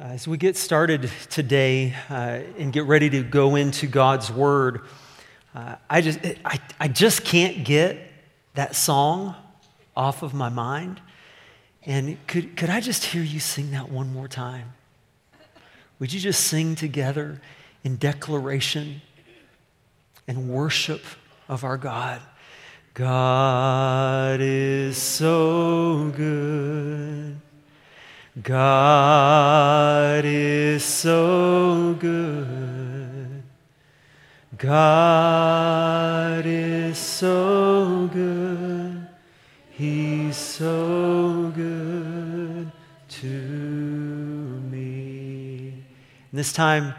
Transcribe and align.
Uh, 0.00 0.04
as 0.04 0.28
we 0.28 0.36
get 0.36 0.56
started 0.56 1.10
today 1.28 1.92
uh, 2.08 2.38
and 2.56 2.72
get 2.72 2.84
ready 2.84 3.10
to 3.10 3.24
go 3.24 3.56
into 3.56 3.88
God's 3.88 4.30
Word, 4.30 4.82
uh, 5.56 5.74
I, 5.90 6.02
just, 6.02 6.20
I, 6.44 6.60
I 6.78 6.86
just 6.86 7.24
can't 7.24 7.64
get 7.64 7.98
that 8.54 8.76
song 8.76 9.34
off 9.96 10.22
of 10.22 10.34
my 10.34 10.50
mind. 10.50 11.00
And 11.82 12.16
could, 12.28 12.56
could 12.56 12.70
I 12.70 12.78
just 12.78 13.06
hear 13.06 13.24
you 13.24 13.40
sing 13.40 13.72
that 13.72 13.90
one 13.90 14.12
more 14.12 14.28
time? 14.28 14.72
Would 15.98 16.12
you 16.12 16.20
just 16.20 16.44
sing 16.44 16.76
together 16.76 17.40
in 17.82 17.96
declaration 17.96 19.02
and 20.28 20.48
worship 20.48 21.02
of 21.48 21.64
our 21.64 21.76
God? 21.76 22.20
God 22.94 24.38
is 24.40 24.96
so 24.96 26.12
good. 26.16 27.40
God 28.42 30.24
is 30.24 30.84
so 30.84 31.96
good. 31.98 33.42
God 34.56 36.46
is 36.46 36.96
so 36.98 38.08
good. 38.12 39.08
He's 39.70 40.36
so 40.36 41.52
good 41.54 42.70
to 43.08 43.26
me. 43.26 45.72
And 46.30 46.38
this 46.38 46.52
time, 46.52 46.94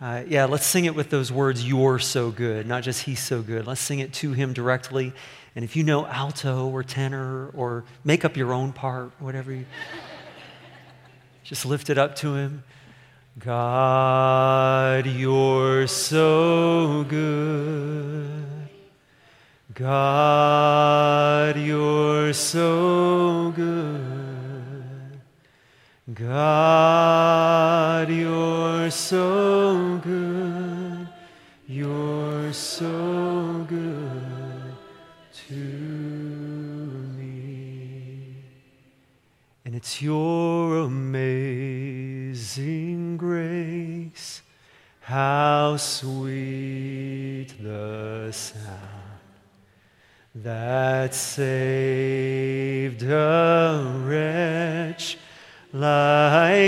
uh, 0.00 0.24
yeah, 0.26 0.46
let's 0.46 0.66
sing 0.66 0.86
it 0.86 0.96
with 0.96 1.10
those 1.10 1.30
words, 1.30 1.66
You're 1.66 2.00
so 2.00 2.32
good, 2.32 2.66
not 2.66 2.82
just 2.82 3.02
He's 3.02 3.20
so 3.20 3.42
good. 3.42 3.66
Let's 3.66 3.80
sing 3.80 4.00
it 4.00 4.12
to 4.14 4.32
Him 4.32 4.52
directly. 4.52 5.12
And 5.54 5.64
if 5.64 5.76
you 5.76 5.84
know 5.84 6.06
alto 6.06 6.68
or 6.68 6.82
tenor 6.82 7.48
or 7.48 7.84
make 8.02 8.24
up 8.24 8.36
your 8.36 8.52
own 8.52 8.72
part, 8.72 9.12
whatever 9.20 9.52
you. 9.52 9.66
Just 11.50 11.66
lift 11.66 11.90
it 11.90 11.98
up 11.98 12.14
to 12.22 12.34
Him. 12.34 12.62
God, 13.36 15.04
you're 15.04 15.88
so 15.88 17.04
good. 17.08 18.68
God, 19.74 21.56
you're 21.58 22.32
so 22.34 23.52
good. 23.56 25.20
God, 26.14 28.08
you're 28.10 28.92
so 28.92 29.29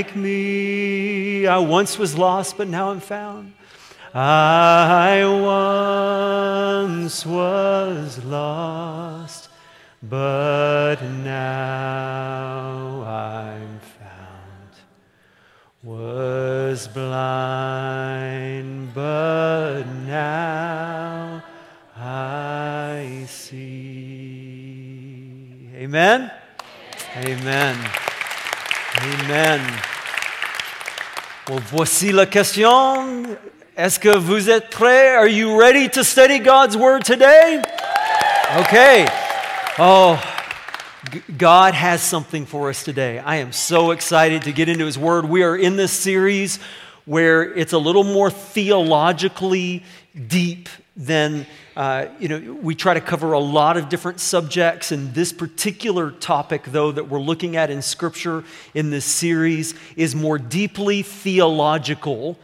like 0.03 0.17
me. 0.17 1.47
I 1.47 1.59
once 1.59 1.97
was 1.97 2.19
lost, 2.19 2.57
but 2.57 2.67
now 2.67 2.91
I'm 2.91 2.99
found. 2.99 3.53
I 4.13 5.23
once 6.91 7.25
was 7.25 8.25
lost, 8.25 9.49
but 10.03 10.62
Well, 31.53 31.61
voici 31.71 32.13
la 32.13 32.25
question. 32.25 33.37
Est-ce 33.77 34.01
que 34.01 34.17
vous 34.17 34.49
êtes 34.49 34.71
prêts? 34.71 35.15
Are 35.15 35.29
you 35.29 35.61
ready 35.61 35.87
to 35.91 36.03
study 36.03 36.39
God's 36.39 36.79
Word 36.79 37.05
today? 37.05 37.63
Okay. 38.57 39.07
Oh, 39.79 40.19
God 41.37 41.75
has 41.75 42.01
something 42.01 42.47
for 42.47 42.71
us 42.71 42.83
today. 42.83 43.19
I 43.19 43.37
am 43.37 43.53
so 43.53 43.91
excited 43.91 44.45
to 44.45 44.53
get 44.53 44.71
into 44.71 44.87
His 44.87 44.99
Word. 44.99 45.27
We 45.27 45.43
are 45.43 45.55
in 45.55 45.77
this 45.77 45.93
series 45.93 46.59
where 47.05 47.43
it's 47.43 47.75
a 47.75 47.79
little 47.79 48.05
more 48.05 48.31
theologically 48.31 49.83
deep 50.27 50.71
than, 50.97 51.47
uh, 51.77 52.07
you 52.19 52.29
know, 52.29 52.53
we 52.61 52.75
try 52.75 52.95
to 52.95 53.01
cover 53.01 53.33
a 53.33 53.39
lot 53.39 53.77
of 53.77 53.89
different 53.89 54.21
subjects. 54.21 54.93
And 54.93 55.15
this 55.15 55.33
particular 55.33 56.11
topic, 56.11 56.65
though, 56.67 56.93
that 56.93 57.09
we're 57.09 57.21
looking 57.21 57.57
at 57.57 57.71
in 57.71 57.83
Scripture 57.83 58.45
in 58.75 58.91
this 58.91 59.05
series 59.05 59.75
is 59.97 60.15
more 60.15 60.39
deeply 60.39 61.03
theological 61.03 62.39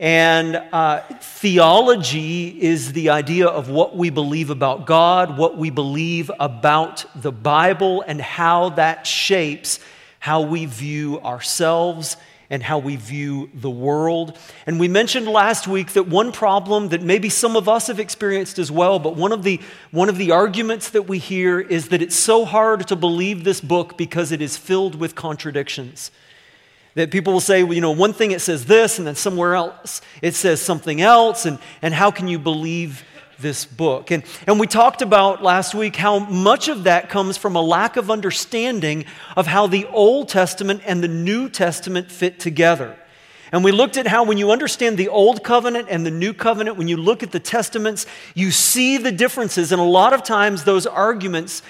and 0.00 0.54
uh, 0.54 1.00
theology 1.20 2.62
is 2.62 2.92
the 2.92 3.10
idea 3.10 3.48
of 3.48 3.68
what 3.68 3.96
we 3.96 4.10
believe 4.10 4.50
about 4.50 4.86
God, 4.86 5.36
what 5.36 5.58
we 5.58 5.70
believe 5.70 6.30
about 6.38 7.04
the 7.20 7.32
Bible, 7.32 8.04
and 8.06 8.20
how 8.20 8.68
that 8.70 9.08
shapes 9.08 9.80
how 10.20 10.42
we 10.42 10.66
view 10.66 11.20
ourselves 11.20 12.16
and 12.50 12.62
how 12.62 12.78
we 12.78 12.96
view 12.96 13.50
the 13.52 13.70
world. 13.70 14.38
And 14.66 14.80
we 14.80 14.88
mentioned 14.88 15.28
last 15.28 15.68
week 15.68 15.92
that 15.92 16.08
one 16.08 16.32
problem 16.32 16.88
that 16.88 17.02
maybe 17.02 17.28
some 17.28 17.56
of 17.56 17.68
us 17.68 17.88
have 17.88 18.00
experienced 18.00 18.58
as 18.58 18.70
well, 18.70 18.98
but 18.98 19.16
one 19.16 19.32
of 19.32 19.42
the, 19.42 19.60
one 19.90 20.08
of 20.08 20.16
the 20.16 20.30
arguments 20.30 20.90
that 20.90 21.02
we 21.02 21.18
hear 21.18 21.60
is 21.60 21.88
that 21.88 22.00
it's 22.00 22.16
so 22.16 22.44
hard 22.44 22.88
to 22.88 22.96
believe 22.96 23.44
this 23.44 23.60
book 23.60 23.98
because 23.98 24.32
it 24.32 24.40
is 24.40 24.56
filled 24.56 24.94
with 24.94 25.14
contradictions. 25.14 26.10
That 26.94 27.10
people 27.10 27.34
will 27.34 27.40
say, 27.40 27.62
well, 27.62 27.74
you 27.74 27.82
know, 27.82 27.90
one 27.90 28.14
thing 28.14 28.30
it 28.30 28.40
says 28.40 28.64
this, 28.64 28.98
and 28.98 29.06
then 29.06 29.14
somewhere 29.14 29.54
else 29.54 30.00
it 30.22 30.34
says 30.34 30.60
something 30.60 31.00
else, 31.00 31.44
and, 31.44 31.58
and 31.82 31.92
how 31.92 32.10
can 32.10 32.28
you 32.28 32.38
believe 32.38 33.04
this 33.38 33.64
book? 33.64 34.10
And, 34.10 34.22
and 34.46 34.58
we 34.58 34.66
talked 34.66 35.02
about 35.02 35.42
last 35.42 35.74
week 35.74 35.96
how 35.96 36.18
much 36.18 36.68
of 36.68 36.84
that 36.84 37.08
comes 37.08 37.36
from 37.36 37.56
a 37.56 37.62
lack 37.62 37.96
of 37.96 38.10
understanding 38.10 39.04
of 39.36 39.46
how 39.46 39.66
the 39.66 39.86
Old 39.86 40.28
Testament 40.28 40.82
and 40.84 41.02
the 41.02 41.08
New 41.08 41.48
Testament 41.48 42.10
fit 42.10 42.40
together. 42.40 42.96
And 43.50 43.64
we 43.64 43.72
looked 43.72 43.96
at 43.96 44.06
how, 44.06 44.24
when 44.24 44.38
you 44.38 44.50
understand 44.50 44.98
the 44.98 45.08
Old 45.08 45.42
Covenant 45.42 45.88
and 45.88 46.04
the 46.04 46.10
New 46.10 46.34
Covenant, 46.34 46.76
when 46.76 46.88
you 46.88 46.96
look 46.96 47.22
at 47.22 47.32
the 47.32 47.40
Testaments, 47.40 48.06
you 48.34 48.50
see 48.50 48.98
the 48.98 49.12
differences. 49.12 49.72
And 49.72 49.80
a 49.80 49.84
lot 49.84 50.12
of 50.12 50.22
times, 50.22 50.64
those 50.64 50.86
arguments 50.86 51.62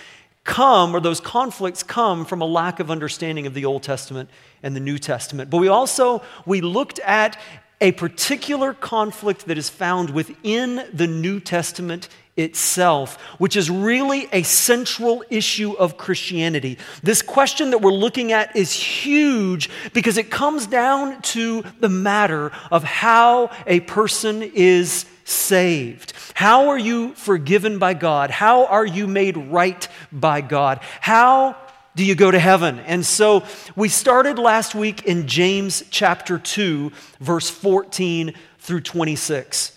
come, 0.44 0.96
or 0.96 1.00
those 1.00 1.20
conflicts 1.20 1.82
come 1.82 2.24
from 2.24 2.40
a 2.40 2.46
lack 2.46 2.80
of 2.80 2.90
understanding 2.90 3.46
of 3.46 3.54
the 3.54 3.64
Old 3.64 3.82
Testament 3.82 4.30
and 4.62 4.74
the 4.74 4.80
New 4.80 4.98
Testament. 4.98 5.50
But 5.50 5.58
we 5.58 5.68
also, 5.68 6.22
we 6.46 6.62
looked 6.62 6.98
at 7.00 7.38
a 7.80 7.92
particular 7.92 8.74
conflict 8.74 9.46
that 9.46 9.58
is 9.58 9.68
found 9.68 10.10
within 10.10 10.88
the 10.92 11.06
New 11.06 11.40
Testament 11.40 12.08
itself, 12.36 13.20
which 13.38 13.56
is 13.56 13.68
really 13.68 14.28
a 14.32 14.42
central 14.44 15.24
issue 15.28 15.72
of 15.72 15.96
Christianity. 15.96 16.78
This 17.02 17.20
question 17.20 17.70
that 17.70 17.78
we're 17.78 17.92
looking 17.92 18.32
at 18.32 18.54
is 18.56 18.72
huge 18.72 19.68
because 19.92 20.16
it 20.16 20.30
comes 20.30 20.66
down 20.66 21.20
to 21.22 21.64
the 21.80 21.88
matter 21.88 22.52
of 22.70 22.84
how 22.84 23.50
a 23.66 23.80
person 23.80 24.42
is 24.42 25.04
saved. 25.24 26.12
How 26.34 26.68
are 26.68 26.78
you 26.78 27.14
forgiven 27.14 27.78
by 27.78 27.94
God? 27.94 28.30
How 28.30 28.66
are 28.66 28.86
you 28.86 29.06
made 29.06 29.36
right 29.36 29.86
by 30.12 30.40
God? 30.40 30.80
How 31.00 31.56
do 31.98 32.04
you 32.04 32.14
go 32.14 32.30
to 32.30 32.38
heaven? 32.38 32.78
And 32.78 33.04
so 33.04 33.44
we 33.74 33.88
started 33.88 34.38
last 34.38 34.72
week 34.72 35.04
in 35.04 35.26
James 35.26 35.82
chapter 35.90 36.38
2, 36.38 36.92
verse 37.18 37.50
14 37.50 38.34
through 38.60 38.82
26. 38.82 39.76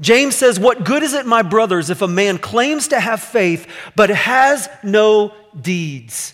James 0.00 0.34
says, 0.34 0.58
What 0.58 0.84
good 0.84 1.02
is 1.02 1.12
it, 1.12 1.26
my 1.26 1.42
brothers, 1.42 1.90
if 1.90 2.00
a 2.00 2.08
man 2.08 2.38
claims 2.38 2.88
to 2.88 2.98
have 2.98 3.20
faith 3.20 3.66
but 3.94 4.08
has 4.08 4.70
no 4.82 5.34
deeds? 5.60 6.32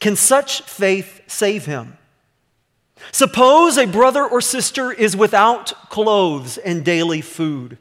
Can 0.00 0.16
such 0.16 0.60
faith 0.62 1.22
save 1.26 1.64
him? 1.64 1.96
Suppose 3.10 3.78
a 3.78 3.86
brother 3.86 4.22
or 4.22 4.42
sister 4.42 4.92
is 4.92 5.16
without 5.16 5.88
clothes 5.88 6.58
and 6.58 6.84
daily 6.84 7.22
food. 7.22 7.78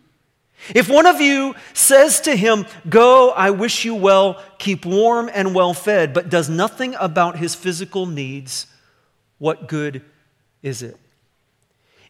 If 0.76 0.90
one 0.90 1.06
of 1.06 1.20
you 1.20 1.56
says 1.74 2.22
to 2.22 2.36
him, 2.36 2.66
Go, 2.88 3.32
I 3.32 3.50
wish 3.52 3.84
you 3.84 3.96
well, 3.96 4.42
keep 4.58 4.86
warm 4.86 5.30
and 5.34 5.56
well 5.56 5.74
fed, 5.74 6.14
but 6.14 6.30
does 6.30 6.50
nothing 6.50 6.96
about 7.00 7.38
his 7.38 7.56
physical 7.56 8.06
needs, 8.06 8.68
what 9.38 9.68
good 9.68 10.04
is 10.62 10.84
it? 10.84 10.98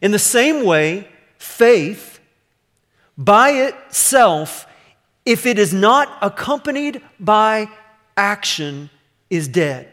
In 0.00 0.10
the 0.10 0.18
same 0.18 0.64
way, 0.64 1.08
faith, 1.38 2.20
by 3.16 3.50
itself, 3.50 4.66
if 5.24 5.46
it 5.46 5.58
is 5.58 5.72
not 5.72 6.18
accompanied 6.20 7.00
by 7.18 7.68
action, 8.16 8.90
is 9.30 9.48
dead. 9.48 9.92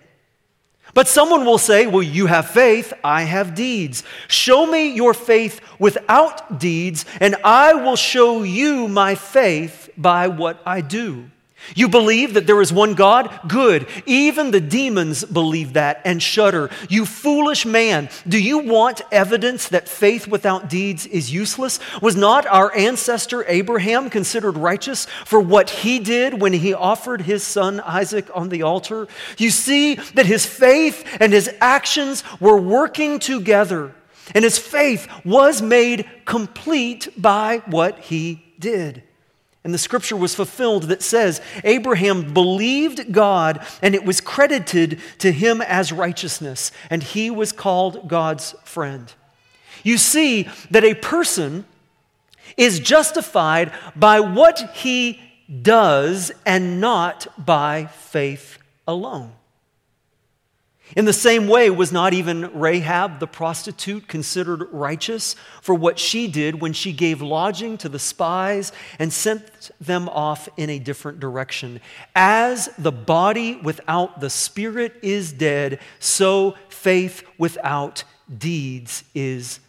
But 1.00 1.08
someone 1.08 1.46
will 1.46 1.58
say, 1.58 1.88
Well, 1.88 2.04
you 2.04 2.26
have 2.26 2.50
faith, 2.50 2.92
I 3.06 3.22
have 3.24 3.56
deeds. 3.56 4.04
Show 4.28 4.66
me 4.66 4.94
your 4.94 5.14
faith 5.14 5.62
without 5.80 6.60
deeds, 6.60 7.06
and 7.22 7.38
I 7.42 7.74
will 7.74 7.96
show 7.96 8.44
you 8.44 8.90
my 8.90 9.16
faith 9.16 9.90
by 9.96 10.28
what 10.28 10.62
I 10.66 10.82
do. 10.82 11.32
You 11.76 11.88
believe 11.88 12.34
that 12.34 12.48
there 12.48 12.62
is 12.62 12.74
one 12.74 12.94
God? 12.94 13.40
Good. 13.48 13.88
Even 14.06 14.52
the 14.52 14.62
demons 14.62 15.24
believe 15.24 15.74
that 15.74 16.02
and 16.06 16.22
shudder. 16.22 16.70
You 16.90 17.06
foolish 17.06 17.66
man, 17.66 18.10
do 18.28 18.40
you 18.40 18.60
want 18.60 19.02
evidence 19.12 19.70
that 19.70 19.88
faith 19.88 20.28
without 20.28 20.70
deeds 20.70 21.06
is 21.06 21.32
useless? 21.32 21.80
Was 22.02 22.16
not 22.16 22.46
our 22.48 22.76
ancestor 22.76 23.46
Abraham 23.48 24.10
considered 24.10 24.58
righteous 24.58 25.06
for 25.26 25.40
what 25.40 25.70
he 25.70 26.00
did 26.00 26.42
when 26.42 26.54
he 26.54 26.74
offered 26.74 27.22
his 27.22 27.44
son 27.44 27.80
Isaac 27.82 28.30
on 28.34 28.50
the 28.50 28.64
altar? 28.64 29.08
You 29.38 29.50
see 29.50 29.96
that 29.96 30.26
his 30.26 30.46
faith 30.46 31.06
and 31.20 31.32
his 31.32 31.50
actions 31.62 32.24
were 32.40 32.60
working 32.60 33.20
together, 33.20 33.94
and 34.34 34.44
his 34.44 34.58
faith 34.58 35.08
was 35.26 35.62
made 35.62 36.10
complete 36.26 37.10
by 37.18 37.58
what 37.68 38.00
he 38.00 38.44
did. 38.60 39.04
And 39.64 39.74
the 39.74 39.78
scripture 39.78 40.16
was 40.16 40.36
fulfilled 40.36 40.84
that 40.84 41.02
says, 41.02 41.42
Abraham 41.64 42.34
believed 42.34 43.12
God, 43.12 43.66
and 43.82 43.94
it 43.94 44.06
was 44.06 44.22
credited 44.22 45.00
to 45.20 45.32
him 45.32 45.62
as 45.62 45.92
righteousness, 45.92 46.72
and 46.90 47.04
he 47.04 47.30
was 47.30 47.52
called 47.52 48.08
God's 48.08 48.56
friend. 48.64 49.12
You 49.84 49.98
see 49.98 50.48
that 50.72 50.84
a 50.84 50.94
person 50.94 51.66
is 52.56 52.80
justified 52.80 53.72
by 53.96 54.20
what 54.22 54.72
he 54.76 55.20
does 55.62 56.32
and 56.46 56.80
not 56.80 57.28
by 57.44 57.86
faith 57.88 58.60
alone. 58.88 59.34
In 60.96 61.06
the 61.06 61.14
same 61.14 61.48
way, 61.48 61.70
was 61.70 61.92
not 61.92 62.14
even 62.14 62.52
Rahab 62.60 63.20
the 63.20 63.28
prostitute 63.28 64.08
considered 64.08 64.68
righteous 64.72 65.36
for 65.62 65.76
what 65.76 66.00
she 66.00 66.28
did 66.28 66.62
when 66.62 66.74
she 66.74 66.92
gave 66.94 67.22
lodging 67.22 67.78
to 67.80 67.90
the 67.90 68.00
spies 68.00 68.72
and 68.98 69.14
sent 69.14 69.72
them 69.80 70.10
off 70.10 70.50
in 70.58 70.70
a 70.70 70.80
different 70.80 71.20
direction? 71.20 71.80
As 72.16 72.70
the 72.78 72.92
body 72.92 73.58
without 73.58 74.20
the 74.20 74.32
spirit 74.32 74.96
is 75.04 75.32
dead, 75.32 75.80
so 76.00 76.56
faith 76.70 77.24
without 77.38 78.04
deeds 78.36 79.04
is 79.14 79.60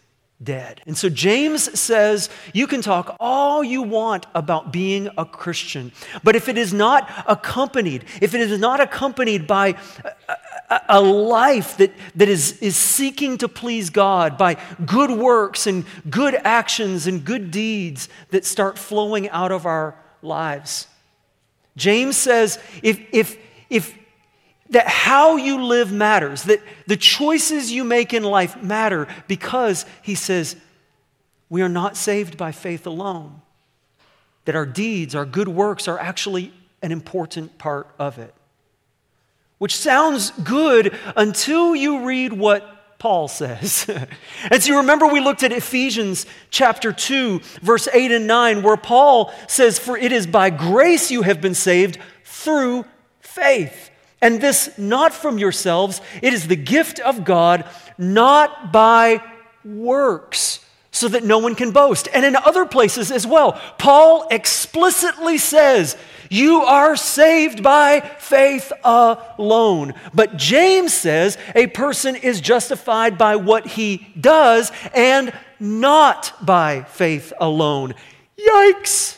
dead. 0.43 0.81
And 0.87 0.97
so 0.97 1.09
James 1.09 1.79
says 1.79 2.31
you 2.53 2.67
can 2.67 2.81
talk 2.83 3.17
all 3.21 3.63
you 3.63 3.83
want 3.83 4.27
about 4.35 4.73
being 4.73 5.11
a 5.19 5.25
Christian, 5.25 5.93
but 6.25 6.35
if 6.37 6.49
it 6.49 6.57
is 6.57 6.73
not 6.73 7.11
accompanied, 7.27 8.05
if 8.21 8.35
it 8.35 8.41
is 8.41 8.59
not 8.59 8.81
accompanied 8.81 9.47
by 9.47 9.77
a 10.89 11.01
life 11.01 11.77
that, 11.79 11.93
that 12.15 12.29
is, 12.29 12.59
is 12.59 12.77
seeking 12.77 13.39
to 13.39 13.49
please 13.49 13.91
God 13.91 14.39
by 14.39 14.57
good 14.87 15.11
works 15.11 15.67
and 15.67 15.85
good 16.09 16.35
actions 16.45 17.07
and 17.07 17.25
good 17.25 17.51
deeds 17.51 18.09
that 18.31 18.45
start 18.45 18.79
flowing 18.79 19.29
out 19.31 19.53
of 19.53 19.67
our 19.67 19.97
lives. 20.23 20.87
James 21.77 22.17
says 22.17 22.59
if, 22.83 23.01
if, 23.13 23.37
if 23.69 23.97
that 24.71 24.87
how 24.87 25.37
you 25.37 25.65
live 25.65 25.93
matters, 25.93 26.45
that 26.45 26.63
the 26.87 26.97
choices 26.97 27.73
you 27.73 27.85
make 27.85 28.15
in 28.15 28.23
life 28.23 28.63
matter 28.63 29.09
because 29.29 29.85
he 30.03 30.15
says 30.15 30.57
we 31.49 31.63
are 31.63 31.69
not 31.69 31.97
saved 31.97 32.37
by 32.37 32.53
faith 32.53 32.87
alone, 32.87 33.43
that 34.45 34.55
our 34.55 34.67
deeds, 34.67 35.15
our 35.15 35.27
good 35.27 35.49
works 35.49 35.89
are 35.89 35.99
actually 35.99 36.53
an 36.83 36.93
important 36.93 37.59
part 37.59 37.89
of 37.99 38.19
it 38.19 38.35
which 39.61 39.77
sounds 39.77 40.31
good 40.43 40.99
until 41.17 41.77
you 41.77 42.07
read 42.07 42.33
what 42.33 42.99
Paul 42.99 43.29
says. 43.29 43.85
and 44.51 44.63
so 44.63 44.73
you 44.73 44.79
remember 44.79 45.07
we 45.07 45.21
looked 45.21 45.43
at 45.43 45.53
Ephesians 45.53 46.25
chapter 46.49 46.95
2, 46.95 47.41
verse 47.61 47.87
8 47.93 48.11
and 48.11 48.27
9, 48.27 48.63
where 48.63 48.79
Paul 48.79 49.31
says, 49.49 49.79
For 49.79 49.99
it 49.99 50.13
is 50.13 50.27
by 50.27 50.49
grace 50.49 51.11
you 51.11 51.21
have 51.23 51.43
been 51.43 51.55
saved 51.55 51.99
through 52.25 52.87
faith. 53.21 53.90
And 54.23 54.41
this 54.41 54.77
not 54.79 55.13
from 55.15 55.39
yourselves, 55.39 56.01
it 56.23 56.35
is 56.35 56.47
the 56.47 56.57
gift 56.57 57.01
of 57.01 57.25
God, 57.25 57.65
not 57.97 58.73
by 58.73 59.23
works 59.65 60.65
so 60.91 61.09
that 61.09 61.25
no 61.25 61.39
one 61.39 61.55
can 61.55 61.71
boast. 61.71 62.09
And 62.13 62.25
in 62.25 62.37
other 62.37 62.67
places 62.67 63.11
as 63.11 63.27
well, 63.27 63.53
Paul 63.79 64.27
explicitly 64.31 65.39
says, 65.39 65.97
You 66.29 66.63
are 66.63 66.97
saved 66.97 67.63
by 67.63 68.01
faith 68.19 68.73
alone. 68.85 69.95
But 70.13 70.37
James 70.37 70.93
says 70.93 71.39
a 71.55 71.69
person 71.69 72.17
is 72.17 72.41
justified 72.41 73.17
by 73.17 73.37
what 73.37 73.67
he 73.67 74.09
does 74.21 74.73
and 74.95 75.33
not 75.59 76.35
by 76.45 76.83
faith 76.83 77.33
alone. 77.41 77.95
Yikes! 78.39 79.17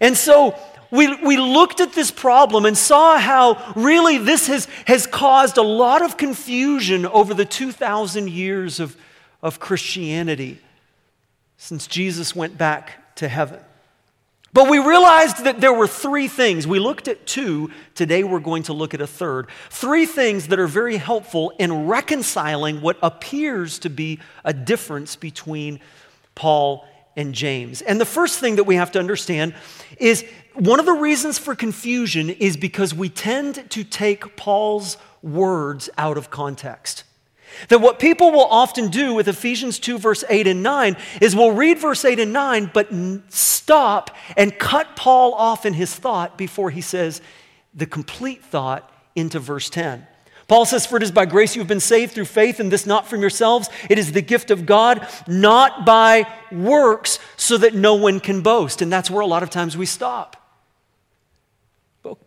And 0.00 0.16
so, 0.16 0.58
we, 0.90 1.14
we 1.22 1.36
looked 1.36 1.80
at 1.80 1.92
this 1.92 2.10
problem 2.10 2.64
and 2.64 2.76
saw 2.76 3.18
how 3.18 3.72
really 3.76 4.18
this 4.18 4.46
has, 4.48 4.66
has 4.86 5.06
caused 5.06 5.56
a 5.56 5.62
lot 5.62 6.02
of 6.02 6.16
confusion 6.16 7.06
over 7.06 7.34
the 7.34 7.44
2,000 7.44 8.28
years 8.28 8.80
of 8.80 8.96
of 9.42 9.60
Christianity 9.60 10.58
since 11.56 11.86
Jesus 11.86 12.34
went 12.34 12.58
back 12.58 13.16
to 13.16 13.28
heaven. 13.28 13.60
But 14.52 14.68
we 14.68 14.78
realized 14.78 15.44
that 15.44 15.60
there 15.60 15.72
were 15.72 15.86
three 15.86 16.26
things. 16.26 16.66
We 16.66 16.80
looked 16.80 17.06
at 17.06 17.24
two. 17.24 17.70
Today 17.94 18.24
we're 18.24 18.40
going 18.40 18.64
to 18.64 18.72
look 18.72 18.94
at 18.94 19.00
a 19.00 19.06
third. 19.06 19.46
Three 19.68 20.06
things 20.06 20.48
that 20.48 20.58
are 20.58 20.66
very 20.66 20.96
helpful 20.96 21.52
in 21.58 21.86
reconciling 21.86 22.80
what 22.80 22.98
appears 23.00 23.78
to 23.80 23.90
be 23.90 24.18
a 24.44 24.52
difference 24.52 25.14
between 25.14 25.78
Paul 26.34 26.84
and 27.16 27.32
James. 27.32 27.80
And 27.82 28.00
the 28.00 28.04
first 28.04 28.40
thing 28.40 28.56
that 28.56 28.64
we 28.64 28.74
have 28.74 28.90
to 28.92 28.98
understand 28.98 29.54
is 29.98 30.24
one 30.54 30.80
of 30.80 30.86
the 30.86 30.92
reasons 30.92 31.38
for 31.38 31.54
confusion 31.54 32.30
is 32.30 32.56
because 32.56 32.94
we 32.94 33.08
tend 33.08 33.70
to 33.70 33.84
take 33.84 34.36
Paul's 34.36 34.96
words 35.22 35.88
out 35.96 36.16
of 36.16 36.30
context. 36.30 37.04
That 37.68 37.80
what 37.80 37.98
people 37.98 38.30
will 38.30 38.46
often 38.46 38.88
do 38.88 39.14
with 39.14 39.28
Ephesians 39.28 39.78
2, 39.78 39.98
verse 39.98 40.24
8 40.28 40.46
and 40.46 40.62
9, 40.62 40.96
is 41.20 41.34
we'll 41.34 41.52
read 41.52 41.78
verse 41.78 42.04
8 42.04 42.20
and 42.20 42.32
9, 42.32 42.70
but 42.72 42.88
stop 43.28 44.16
and 44.36 44.56
cut 44.58 44.96
Paul 44.96 45.34
off 45.34 45.66
in 45.66 45.74
his 45.74 45.94
thought 45.94 46.38
before 46.38 46.70
he 46.70 46.80
says 46.80 47.20
the 47.74 47.86
complete 47.86 48.44
thought 48.44 48.90
into 49.14 49.38
verse 49.38 49.68
10. 49.70 50.06
Paul 50.48 50.64
says, 50.64 50.84
For 50.84 50.96
it 50.96 51.04
is 51.04 51.12
by 51.12 51.26
grace 51.26 51.54
you 51.54 51.60
have 51.60 51.68
been 51.68 51.78
saved 51.78 52.12
through 52.12 52.24
faith, 52.24 52.58
and 52.58 52.72
this 52.72 52.84
not 52.84 53.06
from 53.06 53.20
yourselves. 53.20 53.68
It 53.88 54.00
is 54.00 54.10
the 54.10 54.22
gift 54.22 54.50
of 54.50 54.66
God, 54.66 55.06
not 55.28 55.86
by 55.86 56.26
works, 56.50 57.20
so 57.36 57.56
that 57.58 57.74
no 57.74 57.94
one 57.94 58.18
can 58.18 58.40
boast. 58.40 58.82
And 58.82 58.92
that's 58.92 59.08
where 59.08 59.20
a 59.20 59.26
lot 59.26 59.44
of 59.44 59.50
times 59.50 59.76
we 59.76 59.86
stop. 59.86 60.39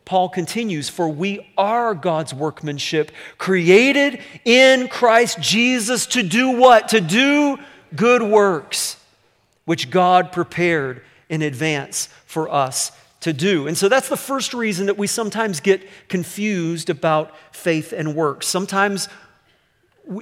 Paul 0.05 0.29
continues, 0.29 0.89
for 0.89 1.09
we 1.09 1.51
are 1.57 1.95
God's 1.95 2.33
workmanship, 2.33 3.11
created 3.37 4.21
in 4.45 4.87
Christ 4.87 5.39
Jesus 5.39 6.05
to 6.07 6.21
do 6.21 6.51
what? 6.51 6.89
To 6.89 7.01
do 7.01 7.57
good 7.95 8.21
works, 8.21 8.97
which 9.65 9.89
God 9.89 10.31
prepared 10.31 11.01
in 11.27 11.41
advance 11.41 12.07
for 12.25 12.51
us 12.51 12.91
to 13.21 13.33
do. 13.33 13.67
And 13.67 13.77
so 13.77 13.89
that's 13.89 14.09
the 14.09 14.17
first 14.17 14.53
reason 14.53 14.85
that 14.87 14.97
we 14.97 15.07
sometimes 15.07 15.59
get 15.59 15.81
confused 16.07 16.89
about 16.89 17.31
faith 17.51 17.93
and 17.93 18.15
works. 18.15 18.47
Sometimes 18.47 19.07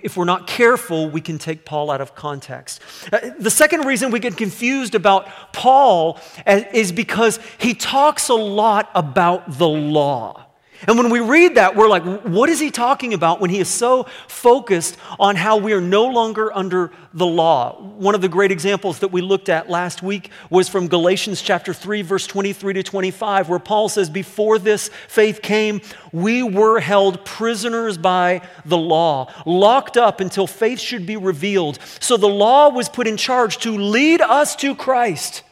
if 0.03 0.15
we're 0.17 0.25
not 0.25 0.47
careful, 0.47 1.09
we 1.09 1.21
can 1.21 1.37
take 1.37 1.65
Paul 1.65 1.89
out 1.89 2.01
of 2.01 2.15
context. 2.15 2.81
Uh, 3.11 3.31
the 3.39 3.49
second 3.49 3.85
reason 3.85 4.11
we 4.11 4.19
get 4.19 4.37
confused 4.37 4.95
about 4.95 5.27
Paul 5.53 6.19
uh, 6.45 6.61
is 6.73 6.91
because 6.91 7.39
he 7.57 7.73
talks 7.73 8.29
a 8.29 8.35
lot 8.35 8.89
about 8.93 9.57
the 9.57 9.67
law. 9.67 10.50
And 10.87 10.97
when 10.97 11.11
we 11.11 11.19
read 11.19 11.55
that, 11.55 11.75
we're 11.75 11.87
like, 11.87 12.03
what 12.23 12.49
is 12.49 12.59
he 12.59 12.71
talking 12.71 13.13
about 13.13 13.39
when 13.39 13.51
he 13.51 13.59
is 13.59 13.69
so 13.69 14.07
focused 14.27 14.97
on 15.19 15.35
how 15.35 15.57
we 15.57 15.73
are 15.73 15.81
no 15.81 16.07
longer 16.07 16.51
under 16.55 16.91
the 17.13 17.25
law? 17.25 17.79
One 17.79 18.15
of 18.15 18.21
the 18.21 18.29
great 18.29 18.51
examples 18.51 18.99
that 18.99 19.09
we 19.09 19.21
looked 19.21 19.47
at 19.47 19.69
last 19.69 20.01
week 20.01 20.31
was 20.49 20.67
from 20.69 20.87
Galatians 20.87 21.41
chapter 21.41 21.71
3, 21.71 22.01
verse 22.01 22.25
23 22.25 22.73
to 22.73 22.83
25, 22.83 23.49
where 23.49 23.59
Paul 23.59 23.89
says, 23.89 24.09
Before 24.09 24.57
this 24.57 24.89
faith 25.07 25.43
came, 25.43 25.81
we 26.11 26.41
were 26.41 26.79
held 26.79 27.25
prisoners 27.25 27.99
by 27.99 28.41
the 28.65 28.77
law, 28.77 29.31
locked 29.45 29.97
up 29.97 30.19
until 30.19 30.47
faith 30.47 30.79
should 30.79 31.05
be 31.05 31.17
revealed. 31.17 31.77
So 31.99 32.17
the 32.17 32.27
law 32.27 32.69
was 32.69 32.89
put 32.89 33.05
in 33.05 33.17
charge 33.17 33.59
to 33.59 33.77
lead 33.77 34.21
us 34.21 34.55
to 34.57 34.73
Christ, 34.73 35.43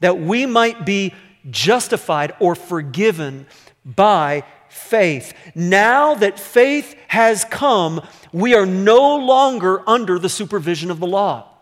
that 0.00 0.18
we 0.18 0.46
might 0.46 0.86
be 0.86 1.12
justified 1.50 2.34
or 2.40 2.54
forgiven 2.54 3.46
by 3.86 4.42
faith. 4.68 5.32
Now 5.54 6.14
that 6.16 6.38
faith 6.38 6.96
has 7.08 7.44
come, 7.44 8.06
we 8.32 8.54
are 8.54 8.66
no 8.66 9.16
longer 9.16 9.88
under 9.88 10.18
the 10.18 10.28
supervision 10.28 10.90
of 10.90 11.00
the 11.00 11.06
law. 11.06 11.55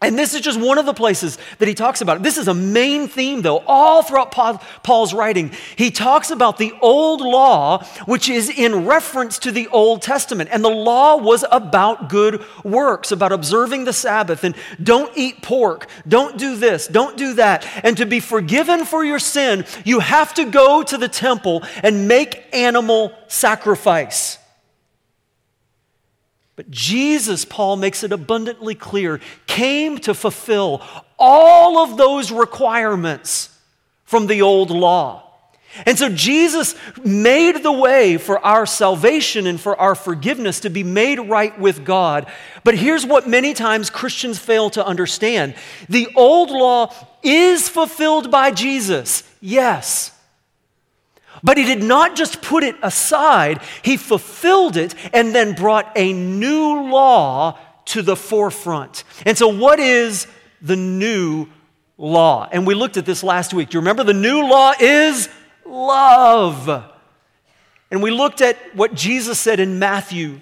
And 0.00 0.16
this 0.16 0.32
is 0.32 0.42
just 0.42 0.60
one 0.60 0.78
of 0.78 0.86
the 0.86 0.94
places 0.94 1.38
that 1.58 1.66
he 1.66 1.74
talks 1.74 2.00
about. 2.00 2.22
This 2.22 2.38
is 2.38 2.46
a 2.46 2.54
main 2.54 3.08
theme, 3.08 3.42
though, 3.42 3.64
all 3.66 4.04
throughout 4.04 4.30
Paul's 4.30 5.12
writing. 5.12 5.50
He 5.74 5.90
talks 5.90 6.30
about 6.30 6.56
the 6.56 6.72
old 6.80 7.20
law, 7.20 7.82
which 8.06 8.28
is 8.28 8.48
in 8.48 8.86
reference 8.86 9.40
to 9.40 9.50
the 9.50 9.66
Old 9.68 10.00
Testament. 10.00 10.50
And 10.52 10.64
the 10.64 10.68
law 10.68 11.16
was 11.16 11.44
about 11.50 12.08
good 12.08 12.44
works, 12.62 13.10
about 13.10 13.32
observing 13.32 13.86
the 13.86 13.92
Sabbath 13.92 14.44
and 14.44 14.54
don't 14.80 15.10
eat 15.16 15.42
pork, 15.42 15.88
don't 16.06 16.38
do 16.38 16.54
this, 16.54 16.86
don't 16.86 17.16
do 17.16 17.34
that. 17.34 17.66
And 17.82 17.96
to 17.96 18.06
be 18.06 18.20
forgiven 18.20 18.84
for 18.84 19.04
your 19.04 19.18
sin, 19.18 19.64
you 19.84 19.98
have 19.98 20.32
to 20.34 20.44
go 20.44 20.84
to 20.84 20.96
the 20.96 21.08
temple 21.08 21.64
and 21.82 22.06
make 22.06 22.44
animal 22.54 23.12
sacrifice. 23.26 24.38
But 26.58 26.72
Jesus, 26.72 27.44
Paul 27.44 27.76
makes 27.76 28.02
it 28.02 28.10
abundantly 28.10 28.74
clear, 28.74 29.20
came 29.46 29.96
to 29.98 30.12
fulfill 30.12 30.82
all 31.16 31.78
of 31.78 31.96
those 31.96 32.32
requirements 32.32 33.56
from 34.02 34.26
the 34.26 34.42
old 34.42 34.72
law. 34.72 35.22
And 35.86 35.96
so 35.96 36.08
Jesus 36.08 36.74
made 37.04 37.62
the 37.62 37.70
way 37.70 38.16
for 38.16 38.44
our 38.44 38.66
salvation 38.66 39.46
and 39.46 39.60
for 39.60 39.76
our 39.80 39.94
forgiveness 39.94 40.58
to 40.60 40.68
be 40.68 40.82
made 40.82 41.20
right 41.20 41.56
with 41.60 41.84
God. 41.84 42.26
But 42.64 42.74
here's 42.74 43.06
what 43.06 43.28
many 43.28 43.54
times 43.54 43.88
Christians 43.88 44.40
fail 44.40 44.68
to 44.70 44.84
understand 44.84 45.54
the 45.88 46.08
old 46.16 46.50
law 46.50 46.92
is 47.22 47.68
fulfilled 47.68 48.32
by 48.32 48.50
Jesus, 48.50 49.22
yes. 49.40 50.10
But 51.42 51.56
he 51.56 51.64
did 51.64 51.82
not 51.82 52.16
just 52.16 52.42
put 52.42 52.64
it 52.64 52.76
aside, 52.82 53.60
he 53.82 53.96
fulfilled 53.96 54.76
it 54.76 54.94
and 55.12 55.34
then 55.34 55.54
brought 55.54 55.92
a 55.96 56.12
new 56.12 56.90
law 56.90 57.58
to 57.86 58.02
the 58.02 58.16
forefront. 58.16 59.04
And 59.24 59.36
so, 59.36 59.48
what 59.48 59.80
is 59.80 60.26
the 60.60 60.76
new 60.76 61.46
law? 61.96 62.48
And 62.50 62.66
we 62.66 62.74
looked 62.74 62.96
at 62.96 63.06
this 63.06 63.22
last 63.22 63.54
week. 63.54 63.70
Do 63.70 63.76
you 63.76 63.80
remember 63.80 64.04
the 64.04 64.14
new 64.14 64.48
law 64.48 64.72
is 64.78 65.28
love? 65.64 66.92
And 67.90 68.02
we 68.02 68.10
looked 68.10 68.40
at 68.40 68.56
what 68.74 68.94
Jesus 68.94 69.38
said 69.38 69.60
in 69.60 69.78
Matthew. 69.78 70.40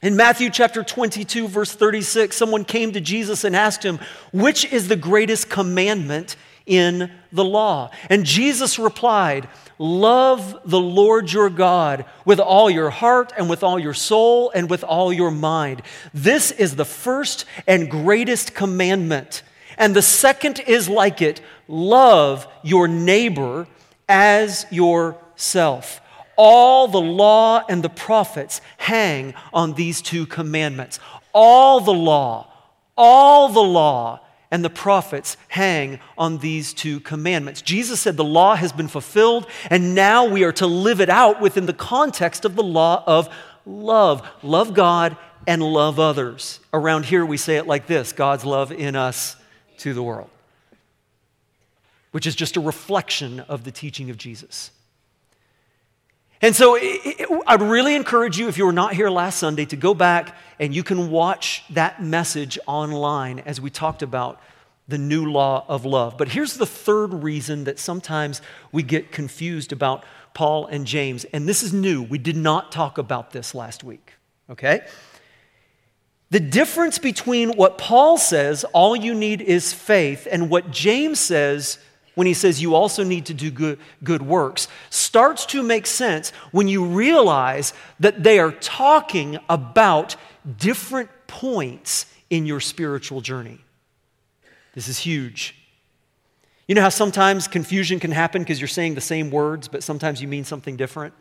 In 0.00 0.16
Matthew 0.16 0.50
chapter 0.50 0.82
22, 0.82 1.46
verse 1.46 1.72
36, 1.72 2.34
someone 2.34 2.64
came 2.64 2.92
to 2.92 3.00
Jesus 3.00 3.44
and 3.44 3.54
asked 3.54 3.84
him, 3.84 4.00
Which 4.32 4.64
is 4.64 4.88
the 4.88 4.96
greatest 4.96 5.48
commandment 5.48 6.36
in 6.66 7.12
the 7.30 7.44
law? 7.44 7.90
And 8.08 8.24
Jesus 8.24 8.78
replied, 8.78 9.48
Love 9.82 10.60
the 10.64 10.78
Lord 10.78 11.32
your 11.32 11.50
God 11.50 12.04
with 12.24 12.38
all 12.38 12.70
your 12.70 12.90
heart 12.90 13.32
and 13.36 13.50
with 13.50 13.64
all 13.64 13.80
your 13.80 13.94
soul 13.94 14.52
and 14.54 14.70
with 14.70 14.84
all 14.84 15.12
your 15.12 15.32
mind. 15.32 15.82
This 16.14 16.52
is 16.52 16.76
the 16.76 16.84
first 16.84 17.46
and 17.66 17.90
greatest 17.90 18.54
commandment. 18.54 19.42
And 19.76 19.96
the 19.96 20.00
second 20.00 20.60
is 20.60 20.88
like 20.88 21.20
it 21.20 21.40
love 21.66 22.46
your 22.62 22.86
neighbor 22.86 23.66
as 24.08 24.66
yourself. 24.70 26.00
All 26.36 26.86
the 26.86 27.00
law 27.00 27.64
and 27.68 27.82
the 27.82 27.90
prophets 27.90 28.60
hang 28.78 29.34
on 29.52 29.74
these 29.74 30.00
two 30.00 30.26
commandments. 30.26 31.00
All 31.32 31.80
the 31.80 31.92
law, 31.92 32.52
all 32.96 33.48
the 33.48 33.58
law 33.58 34.20
and 34.52 34.62
the 34.62 34.70
prophets 34.70 35.38
hang 35.48 35.98
on 36.16 36.38
these 36.38 36.74
two 36.74 37.00
commandments. 37.00 37.62
Jesus 37.62 38.00
said 38.00 38.18
the 38.18 38.22
law 38.22 38.54
has 38.54 38.70
been 38.70 38.86
fulfilled, 38.86 39.46
and 39.70 39.94
now 39.94 40.26
we 40.26 40.44
are 40.44 40.52
to 40.52 40.66
live 40.66 41.00
it 41.00 41.08
out 41.08 41.40
within 41.40 41.64
the 41.64 41.72
context 41.72 42.44
of 42.44 42.54
the 42.54 42.62
law 42.62 43.02
of 43.06 43.34
love. 43.64 44.28
Love 44.42 44.74
God 44.74 45.16
and 45.46 45.62
love 45.62 45.98
others. 45.98 46.60
Around 46.72 47.06
here, 47.06 47.24
we 47.24 47.38
say 47.38 47.56
it 47.56 47.66
like 47.66 47.86
this 47.86 48.12
God's 48.12 48.44
love 48.44 48.70
in 48.70 48.94
us 48.94 49.36
to 49.78 49.94
the 49.94 50.02
world, 50.02 50.28
which 52.10 52.26
is 52.26 52.36
just 52.36 52.58
a 52.58 52.60
reflection 52.60 53.40
of 53.40 53.64
the 53.64 53.72
teaching 53.72 54.10
of 54.10 54.18
Jesus. 54.18 54.70
And 56.42 56.56
so 56.56 56.76
I'd 57.46 57.62
really 57.62 57.94
encourage 57.94 58.36
you, 58.36 58.48
if 58.48 58.58
you 58.58 58.66
were 58.66 58.72
not 58.72 58.94
here 58.94 59.08
last 59.08 59.38
Sunday, 59.38 59.64
to 59.66 59.76
go 59.76 59.94
back 59.94 60.36
and 60.58 60.74
you 60.74 60.82
can 60.82 61.08
watch 61.08 61.62
that 61.70 62.02
message 62.02 62.58
online 62.66 63.38
as 63.38 63.60
we 63.60 63.70
talked 63.70 64.02
about 64.02 64.40
the 64.88 64.98
new 64.98 65.30
law 65.30 65.64
of 65.68 65.84
love. 65.84 66.18
But 66.18 66.28
here's 66.28 66.54
the 66.54 66.66
third 66.66 67.14
reason 67.14 67.62
that 67.64 67.78
sometimes 67.78 68.42
we 68.72 68.82
get 68.82 69.12
confused 69.12 69.70
about 69.72 70.04
Paul 70.34 70.66
and 70.66 70.84
James. 70.84 71.24
And 71.26 71.48
this 71.48 71.62
is 71.62 71.72
new. 71.72 72.02
We 72.02 72.18
did 72.18 72.36
not 72.36 72.72
talk 72.72 72.98
about 72.98 73.30
this 73.30 73.54
last 73.54 73.84
week, 73.84 74.14
okay? 74.50 74.84
The 76.30 76.40
difference 76.40 76.98
between 76.98 77.52
what 77.52 77.78
Paul 77.78 78.18
says, 78.18 78.64
all 78.72 78.96
you 78.96 79.14
need 79.14 79.40
is 79.40 79.72
faith, 79.72 80.26
and 80.28 80.50
what 80.50 80.72
James 80.72 81.20
says, 81.20 81.78
when 82.14 82.26
he 82.26 82.34
says 82.34 82.60
you 82.60 82.74
also 82.74 83.02
need 83.02 83.26
to 83.26 83.34
do 83.34 83.50
good, 83.50 83.78
good 84.04 84.22
works, 84.22 84.68
starts 84.90 85.46
to 85.46 85.62
make 85.62 85.86
sense 85.86 86.30
when 86.50 86.68
you 86.68 86.84
realize 86.84 87.72
that 88.00 88.22
they 88.22 88.38
are 88.38 88.52
talking 88.52 89.38
about 89.48 90.16
different 90.58 91.10
points 91.26 92.06
in 92.28 92.46
your 92.46 92.60
spiritual 92.60 93.20
journey. 93.20 93.60
This 94.74 94.88
is 94.88 94.98
huge. 94.98 95.54
You 96.66 96.74
know 96.74 96.82
how 96.82 96.88
sometimes 96.88 97.48
confusion 97.48 98.00
can 98.00 98.10
happen 98.10 98.42
because 98.42 98.60
you're 98.60 98.68
saying 98.68 98.94
the 98.94 99.00
same 99.00 99.30
words, 99.30 99.68
but 99.68 99.82
sometimes 99.82 100.22
you 100.22 100.28
mean 100.28 100.44
something 100.44 100.76
different? 100.76 101.14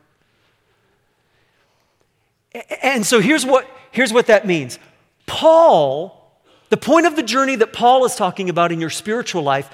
And 2.81 3.05
so 3.05 3.19
here's 3.19 3.45
what, 3.45 3.67
here's 3.91 4.13
what 4.13 4.27
that 4.27 4.45
means 4.45 4.77
Paul, 5.25 6.41
the 6.69 6.77
point 6.77 7.05
of 7.05 7.15
the 7.15 7.23
journey 7.23 7.55
that 7.57 7.73
Paul 7.73 8.05
is 8.05 8.15
talking 8.15 8.49
about 8.49 8.71
in 8.71 8.79
your 8.79 8.89
spiritual 8.89 9.43
life 9.43 9.69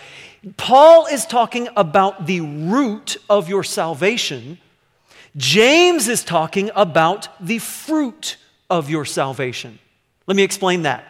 Paul 0.56 1.08
is 1.08 1.26
talking 1.26 1.68
about 1.76 2.28
the 2.28 2.42
root 2.42 3.18
of 3.30 3.50
your 3.50 3.64
salvation. 3.64 4.60
James 5.36 6.08
is 6.08 6.24
talking 6.24 6.70
about 6.76 7.28
the 7.40 7.60
fruit 7.60 8.38
of 8.70 8.90
your 8.90 9.06
salvation. 9.06 9.80
Let 10.28 10.38
me 10.38 10.44
explain 10.44 10.84
that. 10.84 11.06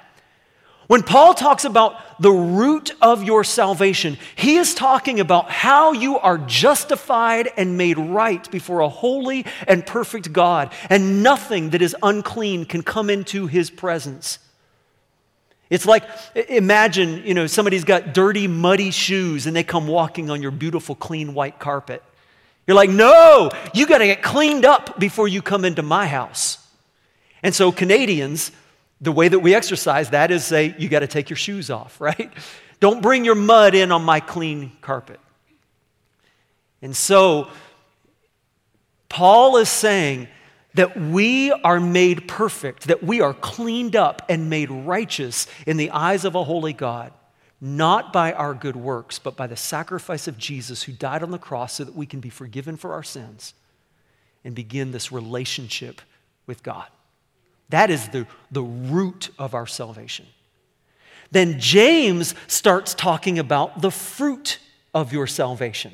When 0.88 1.04
Paul 1.04 1.34
talks 1.34 1.66
about 1.66 2.22
the 2.22 2.32
root 2.32 2.94
of 3.02 3.24
your 3.24 3.44
salvation, 3.44 4.18
he 4.38 4.56
is 4.56 4.74
talking 4.74 5.20
about 5.20 5.52
how 5.52 5.92
you 5.92 6.18
are 6.18 6.38
justified 6.38 7.50
and 7.58 7.78
made 7.78 7.98
right 7.98 8.50
before 8.50 8.80
a 8.80 8.88
holy 8.88 9.46
and 9.68 9.86
perfect 9.86 10.32
God, 10.32 10.74
and 10.90 11.22
nothing 11.22 11.72
that 11.72 11.82
is 11.82 11.96
unclean 12.02 12.64
can 12.64 12.84
come 12.84 13.10
into 13.10 13.48
his 13.48 13.70
presence. 13.70 14.40
It's 15.70 15.86
like 15.86 16.04
imagine, 16.36 17.24
you 17.26 17.34
know, 17.34 17.48
somebody's 17.48 17.84
got 17.84 18.14
dirty, 18.14 18.48
muddy 18.48 18.92
shoes 18.92 19.48
and 19.48 19.56
they 19.56 19.64
come 19.64 19.88
walking 19.88 20.30
on 20.30 20.42
your 20.42 20.52
beautiful, 20.52 20.96
clean 20.96 21.34
white 21.34 21.60
carpet. 21.60 22.04
You're 22.66 22.76
like, 22.76 22.90
no, 22.90 23.50
you 23.74 23.88
got 23.88 24.00
to 24.00 24.06
get 24.06 24.22
cleaned 24.22 24.66
up 24.66 25.00
before 25.00 25.28
you 25.28 25.42
come 25.42 25.64
into 25.64 25.82
my 25.82 26.06
house. 26.06 26.58
And 27.42 27.56
so, 27.56 27.72
Canadians, 27.72 28.52
the 29.00 29.12
way 29.12 29.28
that 29.28 29.40
we 29.40 29.56
exercise 29.56 30.10
that 30.10 30.32
is 30.32 30.44
say, 30.44 30.76
you 30.78 30.90
got 30.90 31.00
to 31.00 31.08
take 31.08 31.30
your 31.30 31.38
shoes 31.38 31.70
off, 31.70 32.00
right? 32.02 32.32
Don't 32.80 33.02
bring 33.02 33.26
your 33.26 33.36
mud 33.36 33.74
in 33.74 33.92
on 33.92 34.04
my 34.04 34.20
clean 34.20 34.74
carpet. 34.82 35.20
And 36.82 36.96
so, 36.96 37.50
Paul 39.10 39.58
is 39.58 39.70
saying 39.70 40.28
that 40.74 41.00
we 41.00 41.52
are 41.52 41.80
made 41.80 42.28
perfect, 42.28 42.88
that 42.88 43.04
we 43.04 43.22
are 43.22 43.34
cleaned 43.34 43.96
up 43.96 44.22
and 44.30 44.50
made 44.50 44.70
righteous 44.70 45.48
in 45.66 45.78
the 45.78 45.92
eyes 45.92 46.26
of 46.26 46.36
a 46.36 46.44
holy 46.44 46.74
God, 46.74 47.14
not 47.60 48.14
by 48.14 48.34
our 48.34 48.54
good 48.54 48.76
works, 48.76 49.18
but 49.18 49.36
by 49.36 49.48
the 49.48 49.56
sacrifice 49.56 50.28
of 50.28 50.38
Jesus 50.38 50.84
who 50.84 50.92
died 50.92 51.24
on 51.24 51.32
the 51.32 51.40
cross 51.40 51.74
so 51.74 51.84
that 51.84 51.96
we 51.96 52.06
can 52.06 52.20
be 52.20 52.30
forgiven 52.30 52.78
for 52.78 52.94
our 52.94 53.04
sins 53.04 53.54
and 54.44 54.54
begin 54.54 54.92
this 54.92 55.12
relationship 55.12 56.02
with 56.46 56.64
God. 56.64 56.88
That 57.70 57.90
is 57.90 58.08
the, 58.10 58.28
the 58.52 58.64
root 58.64 59.30
of 59.38 59.54
our 59.54 59.68
salvation. 59.68 60.26
Then 61.32 61.60
James 61.60 62.36
starts 62.48 62.94
talking 62.94 63.40
about 63.40 63.82
the 63.82 63.92
fruit 63.92 64.60
of 64.94 65.12
your 65.12 65.28
salvation. 65.28 65.94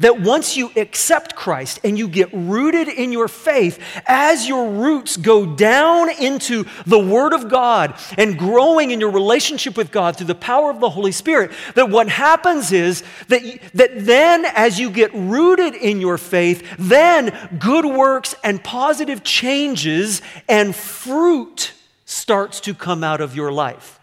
That 0.00 0.20
once 0.20 0.56
you 0.56 0.72
accept 0.76 1.36
Christ 1.36 1.78
and 1.84 1.98
you 1.98 2.08
get 2.08 2.30
rooted 2.32 2.88
in 2.88 3.12
your 3.12 3.28
faith, 3.28 3.78
as 4.06 4.48
your 4.48 4.70
roots 4.70 5.16
go 5.16 5.44
down 5.46 6.10
into 6.10 6.64
the 6.86 6.98
Word 6.98 7.32
of 7.32 7.48
God 7.48 7.94
and 8.16 8.38
growing 8.38 8.90
in 8.90 9.00
your 9.00 9.10
relationship 9.10 9.76
with 9.76 9.92
God 9.92 10.16
through 10.16 10.26
the 10.26 10.34
power 10.34 10.70
of 10.70 10.80
the 10.80 10.90
Holy 10.90 11.12
Spirit, 11.12 11.52
that 11.74 11.90
what 11.90 12.08
happens 12.08 12.72
is 12.72 13.02
that, 13.28 13.42
that 13.74 14.04
then 14.04 14.44
as 14.46 14.80
you 14.80 14.90
get 14.90 15.12
rooted 15.14 15.74
in 15.74 16.00
your 16.00 16.18
faith, 16.18 16.66
then 16.78 17.58
good 17.58 17.84
works 17.84 18.34
and 18.42 18.64
positive 18.64 19.22
changes 19.22 20.22
and 20.48 20.74
fruit 20.74 21.72
starts 22.04 22.60
to 22.60 22.74
come 22.74 23.04
out 23.04 23.20
of 23.20 23.36
your 23.36 23.52
life. 23.52 24.00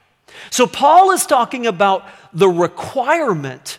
So 0.50 0.66
Paul 0.68 1.12
is 1.12 1.26
talking 1.26 1.68
about 1.68 2.06
the 2.34 2.50
requirement 2.50 3.78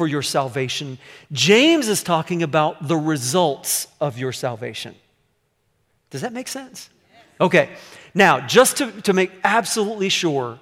for 0.00 0.06
your 0.06 0.22
salvation. 0.22 0.96
James 1.30 1.86
is 1.86 2.02
talking 2.02 2.42
about 2.42 2.88
the 2.88 2.96
results 2.96 3.86
of 4.00 4.16
your 4.16 4.32
salvation. 4.32 4.94
Does 6.08 6.22
that 6.22 6.32
make 6.32 6.48
sense? 6.48 6.88
Okay. 7.38 7.68
Now, 8.14 8.40
just 8.40 8.78
to, 8.78 8.90
to 9.02 9.12
make 9.12 9.30
absolutely 9.44 10.08
sure, 10.08 10.58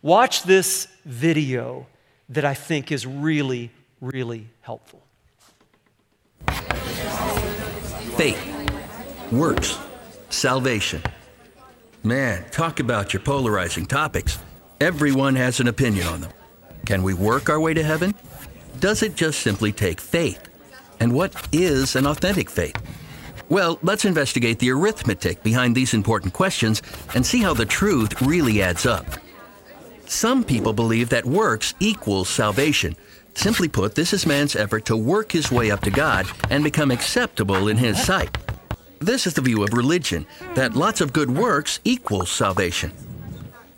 watch 0.00 0.44
this 0.44 0.86
video 1.04 1.88
that 2.28 2.44
I 2.44 2.54
think 2.54 2.92
is 2.92 3.04
really, 3.04 3.72
really 4.00 4.46
helpful. 4.60 5.02
Faith, 8.14 8.40
works, 9.32 9.76
salvation. 10.30 11.02
Man, 12.04 12.48
talk 12.52 12.78
about 12.78 13.12
your 13.12 13.22
polarizing 13.22 13.86
topics. 13.86 14.38
Everyone 14.80 15.34
has 15.34 15.58
an 15.58 15.66
opinion 15.66 16.06
on 16.06 16.20
them. 16.20 16.30
Can 16.86 17.02
we 17.02 17.12
work 17.12 17.50
our 17.50 17.58
way 17.58 17.74
to 17.74 17.82
heaven? 17.82 18.14
Does 18.80 19.02
it 19.02 19.16
just 19.16 19.40
simply 19.40 19.72
take 19.72 20.00
faith? 20.00 20.48
And 21.00 21.12
what 21.12 21.48
is 21.52 21.96
an 21.96 22.06
authentic 22.06 22.48
faith? 22.48 22.76
Well, 23.48 23.78
let's 23.82 24.04
investigate 24.04 24.58
the 24.58 24.70
arithmetic 24.70 25.42
behind 25.42 25.74
these 25.74 25.94
important 25.94 26.32
questions 26.32 26.82
and 27.14 27.24
see 27.24 27.42
how 27.42 27.54
the 27.54 27.66
truth 27.66 28.20
really 28.22 28.62
adds 28.62 28.86
up. 28.86 29.06
Some 30.06 30.44
people 30.44 30.72
believe 30.72 31.08
that 31.08 31.24
works 31.24 31.74
equals 31.80 32.28
salvation. 32.28 32.94
Simply 33.34 33.68
put, 33.68 33.94
this 33.94 34.12
is 34.12 34.26
man's 34.26 34.54
effort 34.54 34.84
to 34.86 34.96
work 34.96 35.32
his 35.32 35.50
way 35.50 35.70
up 35.70 35.80
to 35.82 35.90
God 35.90 36.26
and 36.50 36.62
become 36.62 36.90
acceptable 36.90 37.68
in 37.68 37.76
his 37.76 38.00
sight. 38.02 38.36
This 39.00 39.26
is 39.26 39.34
the 39.34 39.40
view 39.40 39.62
of 39.62 39.72
religion, 39.72 40.26
that 40.54 40.74
lots 40.74 41.00
of 41.00 41.12
good 41.12 41.30
works 41.30 41.80
equals 41.84 42.30
salvation. 42.30 42.92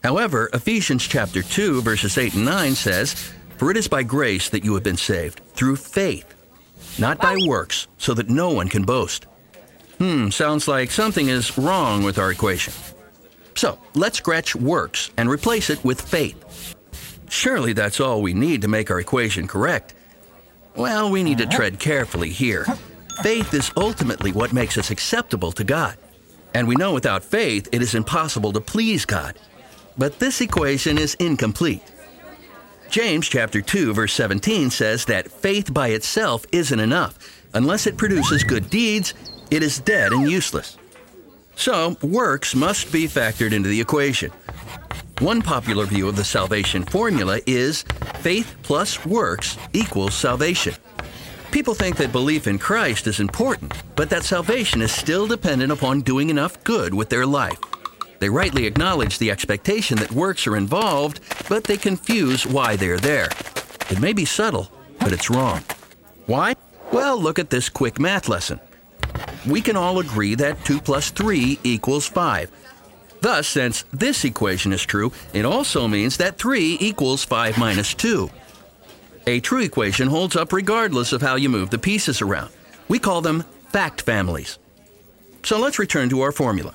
However, 0.02 0.50
Ephesians 0.52 1.07
chapter 1.07 1.42
2 1.42 1.83
verses 1.83 2.16
8 2.19 2.35
and 2.35 2.45
9 2.45 2.75
says, 2.75 3.33
"For 3.60 3.70
it 3.70 3.76
is 3.76 3.88
by 3.88 4.04
grace 4.04 4.48
that 4.48 4.64
you 4.64 4.72
have 4.72 4.82
been 4.82 4.96
saved, 4.96 5.42
through 5.54 5.76
faith, 5.76 6.24
not 6.98 7.20
by 7.20 7.36
works, 7.46 7.88
so 7.98 8.14
that 8.14 8.30
no 8.30 8.48
one 8.48 8.68
can 8.68 8.84
boast." 8.84 9.26
Hmm, 9.98 10.30
sounds 10.30 10.66
like 10.66 10.90
something 10.90 11.28
is 11.28 11.58
wrong 11.58 12.02
with 12.02 12.18
our 12.18 12.30
equation. 12.30 12.72
So, 13.54 13.78
let's 13.92 14.16
scratch 14.16 14.56
works 14.56 15.10
and 15.18 15.28
replace 15.28 15.68
it 15.68 15.84
with 15.84 16.00
faith. 16.00 16.74
Surely 17.28 17.74
that's 17.74 18.00
all 18.00 18.22
we 18.22 18.32
need 18.32 18.62
to 18.62 18.68
make 18.68 18.90
our 18.90 18.98
equation 18.98 19.46
correct. 19.46 19.92
Well, 20.74 21.10
we 21.10 21.22
need 21.22 21.36
to 21.36 21.46
tread 21.46 21.78
carefully 21.78 22.30
here. 22.30 22.64
Faith 23.22 23.52
is 23.52 23.72
ultimately 23.76 24.32
what 24.32 24.54
makes 24.54 24.78
us 24.78 24.90
acceptable 24.90 25.52
to 25.52 25.64
God. 25.64 25.98
And 26.54 26.66
we 26.66 26.76
know 26.76 26.94
without 26.94 27.22
faith 27.22 27.68
it 27.72 27.82
is 27.82 27.94
impossible 27.94 28.54
to 28.54 28.60
please 28.62 29.04
God. 29.04 29.34
But 29.98 30.18
this 30.18 30.40
equation 30.40 30.96
is 30.96 31.12
incomplete. 31.16 31.82
James 32.90 33.28
chapter 33.28 33.62
2 33.62 33.94
verse 33.94 34.12
17 34.14 34.68
says 34.68 35.04
that 35.04 35.30
faith 35.30 35.73
by 35.73 35.88
itself 35.88 36.44
isn't 36.50 36.80
enough. 36.80 37.16
Unless 37.54 37.87
it 37.87 37.97
produces 37.97 38.42
good 38.42 38.68
deeds, 38.68 39.14
it 39.52 39.62
is 39.62 39.78
dead 39.78 40.12
and 40.12 40.28
useless. 40.28 40.76
So, 41.54 41.97
works 42.02 42.52
must 42.54 42.92
be 42.92 43.06
factored 43.06 43.52
into 43.52 43.68
the 43.68 43.80
equation. 43.80 44.32
One 45.20 45.40
popular 45.40 45.85
view 45.87 46.09
of 46.09 46.16
the 46.16 46.25
salvation 46.25 46.85
formula 46.85 47.40
is 47.47 47.82
faith 48.20 48.56
plus 48.64 49.06
works 49.06 49.56
equals 49.73 50.14
salvation. 50.14 50.75
People 51.52 51.75
think 51.75 51.97
that 51.97 52.11
belief 52.11 52.49
in 52.49 52.59
Christ 52.59 53.06
is 53.06 53.20
important, 53.20 53.73
but 53.94 54.11
that 54.11 54.25
salvation 54.25 54.82
is 54.82 54.90
still 54.90 55.28
dependent 55.28 55.70
upon 55.70 56.00
doing 56.00 56.28
enough 56.28 56.62
good 56.64 56.92
with 56.92 57.09
their 57.09 57.26
life. 57.26 57.59
They 58.20 58.28
rightly 58.28 58.66
acknowledge 58.66 59.18
the 59.18 59.30
expectation 59.30 59.96
that 59.98 60.12
works 60.12 60.46
are 60.46 60.56
involved, 60.56 61.20
but 61.48 61.64
they 61.64 61.76
confuse 61.76 62.46
why 62.46 62.76
they're 62.76 62.98
there. 62.98 63.30
It 63.90 64.00
may 64.00 64.12
be 64.12 64.26
subtle, 64.26 64.70
but 65.00 65.12
it's 65.12 65.30
wrong. 65.30 65.62
Why? 66.26 66.54
Well, 66.92 67.20
look 67.20 67.38
at 67.38 67.50
this 67.50 67.68
quick 67.68 67.98
math 67.98 68.28
lesson. 68.28 68.60
We 69.48 69.62
can 69.62 69.74
all 69.74 69.98
agree 69.98 70.34
that 70.36 70.64
2 70.64 70.80
plus 70.80 71.10
3 71.10 71.58
equals 71.64 72.06
5. 72.06 72.50
Thus, 73.22 73.48
since 73.48 73.84
this 73.92 74.24
equation 74.24 74.72
is 74.72 74.82
true, 74.82 75.12
it 75.32 75.44
also 75.44 75.88
means 75.88 76.18
that 76.18 76.38
3 76.38 76.76
equals 76.80 77.24
5 77.24 77.58
minus 77.58 77.94
2. 77.94 78.30
A 79.26 79.40
true 79.40 79.62
equation 79.62 80.08
holds 80.08 80.36
up 80.36 80.52
regardless 80.52 81.12
of 81.12 81.22
how 81.22 81.36
you 81.36 81.48
move 81.48 81.70
the 81.70 81.78
pieces 81.78 82.20
around. 82.20 82.50
We 82.88 82.98
call 82.98 83.22
them 83.22 83.44
fact 83.68 84.02
families. 84.02 84.58
So 85.42 85.58
let's 85.58 85.78
return 85.78 86.10
to 86.10 86.20
our 86.20 86.32
formula. 86.32 86.74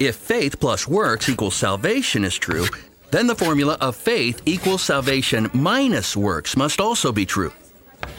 If 0.00 0.16
faith 0.16 0.58
plus 0.58 0.88
works 0.88 1.28
equals 1.28 1.54
salvation 1.54 2.24
is 2.24 2.36
true, 2.36 2.66
then 3.12 3.28
the 3.28 3.34
formula 3.34 3.78
of 3.80 3.94
faith 3.94 4.42
equals 4.44 4.82
salvation 4.82 5.48
minus 5.54 6.16
works 6.16 6.56
must 6.56 6.80
also 6.80 7.12
be 7.12 7.24
true. 7.24 7.52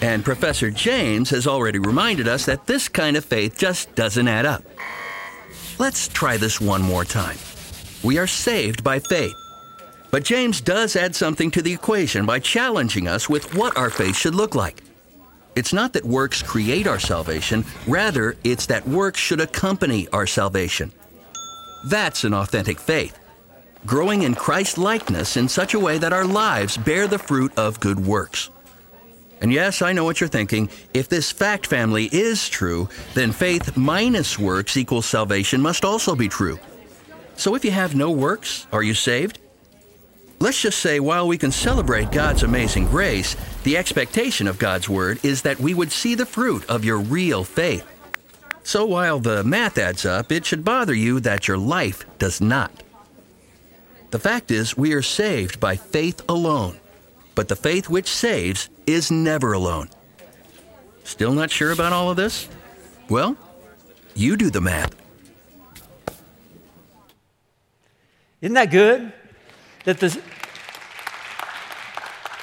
And 0.02 0.23
Professor 0.23 0.71
James 0.71 1.30
has 1.32 1.47
already 1.47 1.80
reminded 1.80 2.28
us 2.30 2.45
that 2.45 2.65
this 2.65 2.88
kind 2.88 3.17
of 3.17 3.26
faith 3.26 3.58
just 3.58 3.93
doesn't 3.93 4.28
add 4.28 4.45
up. 4.45 4.63
Let's 5.78 6.08
try 6.08 6.38
this 6.38 6.62
one 6.62 6.82
more 6.82 7.04
time. 7.04 7.38
We 8.04 8.17
are 8.19 8.28
saved 8.28 8.84
by 8.84 9.00
faith. 9.00 9.36
But 10.12 10.23
James 10.23 10.62
does 10.62 10.95
add 10.95 11.13
something 11.13 11.52
to 11.52 11.62
the 11.62 11.73
equation 11.73 12.26
by 12.26 12.39
challenging 12.39 13.10
us 13.10 13.28
with 13.28 13.54
what 13.54 13.76
our 13.76 13.89
faith 13.89 14.15
should 14.15 14.34
look 14.36 14.56
like. 14.56 14.82
It's 15.56 15.73
not 15.73 15.91
that 15.93 16.06
works 16.06 16.41
create 16.41 16.88
our 16.88 17.00
salvation, 17.00 17.65
rather, 17.86 18.38
it's 18.45 18.65
that 18.67 18.88
works 18.88 19.19
should 19.19 19.41
accompany 19.41 20.08
our 20.10 20.26
salvation. 20.26 20.93
That's 21.86 22.24
an 22.24 22.34
authentic 22.34 22.80
faith. 22.80 23.19
Growing 23.86 24.24
in 24.24 24.34
Christ 24.34 24.80
likeness 24.80 25.38
in 25.38 25.48
such 25.48 25.76
a 25.76 25.80
way 25.80 26.00
that 26.00 26.13
our 26.13 26.26
lives 26.26 26.78
bear 26.78 27.08
the 27.08 27.19
fruit 27.19 27.56
of 27.60 27.80
good 27.80 28.00
works. 28.00 28.50
And 29.39 29.54
yes, 29.54 29.84
I 29.84 29.93
know 29.93 30.04
what 30.04 30.19
you're 30.19 30.28
thinking. 30.28 30.71
If 30.95 31.10
this 31.10 31.32
fact 31.32 31.67
family 31.67 32.10
is 32.12 32.50
true, 32.50 32.89
then 33.13 33.32
faith 33.32 33.78
minus 33.78 34.39
works 34.39 34.78
equals 34.78 35.06
salvation 35.06 35.62
must 35.62 35.86
also 35.86 36.15
be 36.15 36.28
true. 36.28 36.60
So 37.36 37.54
if 37.54 37.63
you 37.63 37.69
have 37.69 37.93
no 37.93 38.10
works, 38.10 38.65
are 38.71 38.82
you 38.82 38.95
saved? 38.95 39.38
Let's 40.39 40.60
just 40.60 40.80
say 40.80 41.00
while 41.00 41.28
we 41.28 41.38
can 41.38 41.52
celebrate 41.52 42.12
God's 42.12 42.41
amazing 42.41 42.88
grace, 42.88 43.36
the 43.63 43.78
expectation 43.78 44.48
of 44.48 44.58
God's 44.58 44.89
Word 44.89 45.19
is 45.24 45.43
that 45.43 45.60
we 45.60 45.76
would 45.76 45.91
see 45.91 46.15
the 46.15 46.26
fruit 46.26 46.67
of 46.67 46.84
your 46.84 47.00
real 47.00 47.43
faith. 47.43 47.86
So 48.65 48.84
while 48.84 49.19
the 49.19 49.43
math 49.43 49.78
adds 49.78 50.08
up, 50.08 50.32
it 50.32 50.43
should 50.43 50.65
bother 50.65 50.95
you 50.95 51.19
that 51.19 51.47
your 51.47 51.56
life 51.56 52.04
does 52.17 52.41
not. 52.41 52.82
The 54.10 54.17
fact 54.17 54.49
is, 54.49 54.75
we 54.75 54.93
are 54.93 55.04
saved 55.04 55.60
by 55.60 55.75
faith 55.75 56.19
alone, 56.28 56.78
but 57.36 57.47
the 57.47 57.56
faith 57.56 57.89
which 57.89 58.08
saves 58.08 58.69
is 58.88 59.12
never 59.12 59.54
alone. 59.54 59.89
Still 61.04 61.34
not 61.34 61.51
sure 61.51 61.71
about 61.71 61.93
all 61.93 62.10
of 62.10 62.17
this? 62.17 62.49
Well, 63.08 63.38
you 64.15 64.36
do 64.36 64.49
the 64.49 64.62
math. 64.62 64.95
Isn't 68.41 68.56
that 68.56 68.71
good? 68.71 69.13
That 69.84 69.99
the, 69.99 70.19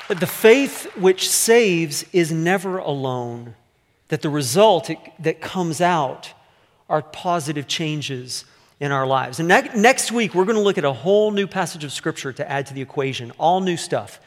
that 0.07 0.21
the 0.21 0.29
faith 0.29 0.87
which 0.97 1.29
saves 1.29 2.05
is 2.13 2.31
never 2.31 2.79
alone 2.79 3.57
that 4.13 4.21
the 4.21 4.29
result 4.29 4.91
that 5.21 5.41
comes 5.41 5.81
out 5.81 6.35
are 6.91 7.01
positive 7.01 7.67
changes 7.67 8.45
in 8.79 8.93
our 8.93 9.07
lives. 9.07 9.41
And 9.41 9.49
ne- 9.49 9.71
next 9.75 10.13
week, 10.13 10.35
we're 10.35 10.45
going 10.45 10.59
to 10.59 10.63
look 10.63 10.77
at 10.77 10.85
a 10.85 10.93
whole 10.93 11.31
new 11.31 11.47
passage 11.47 11.83
of 11.83 11.93
Scripture 11.93 12.31
to 12.35 12.51
add 12.51 12.67
to 12.67 12.75
the 12.75 12.83
equation, 12.83 13.31
all 13.39 13.63
new 13.63 13.79
stuff. 13.79 14.21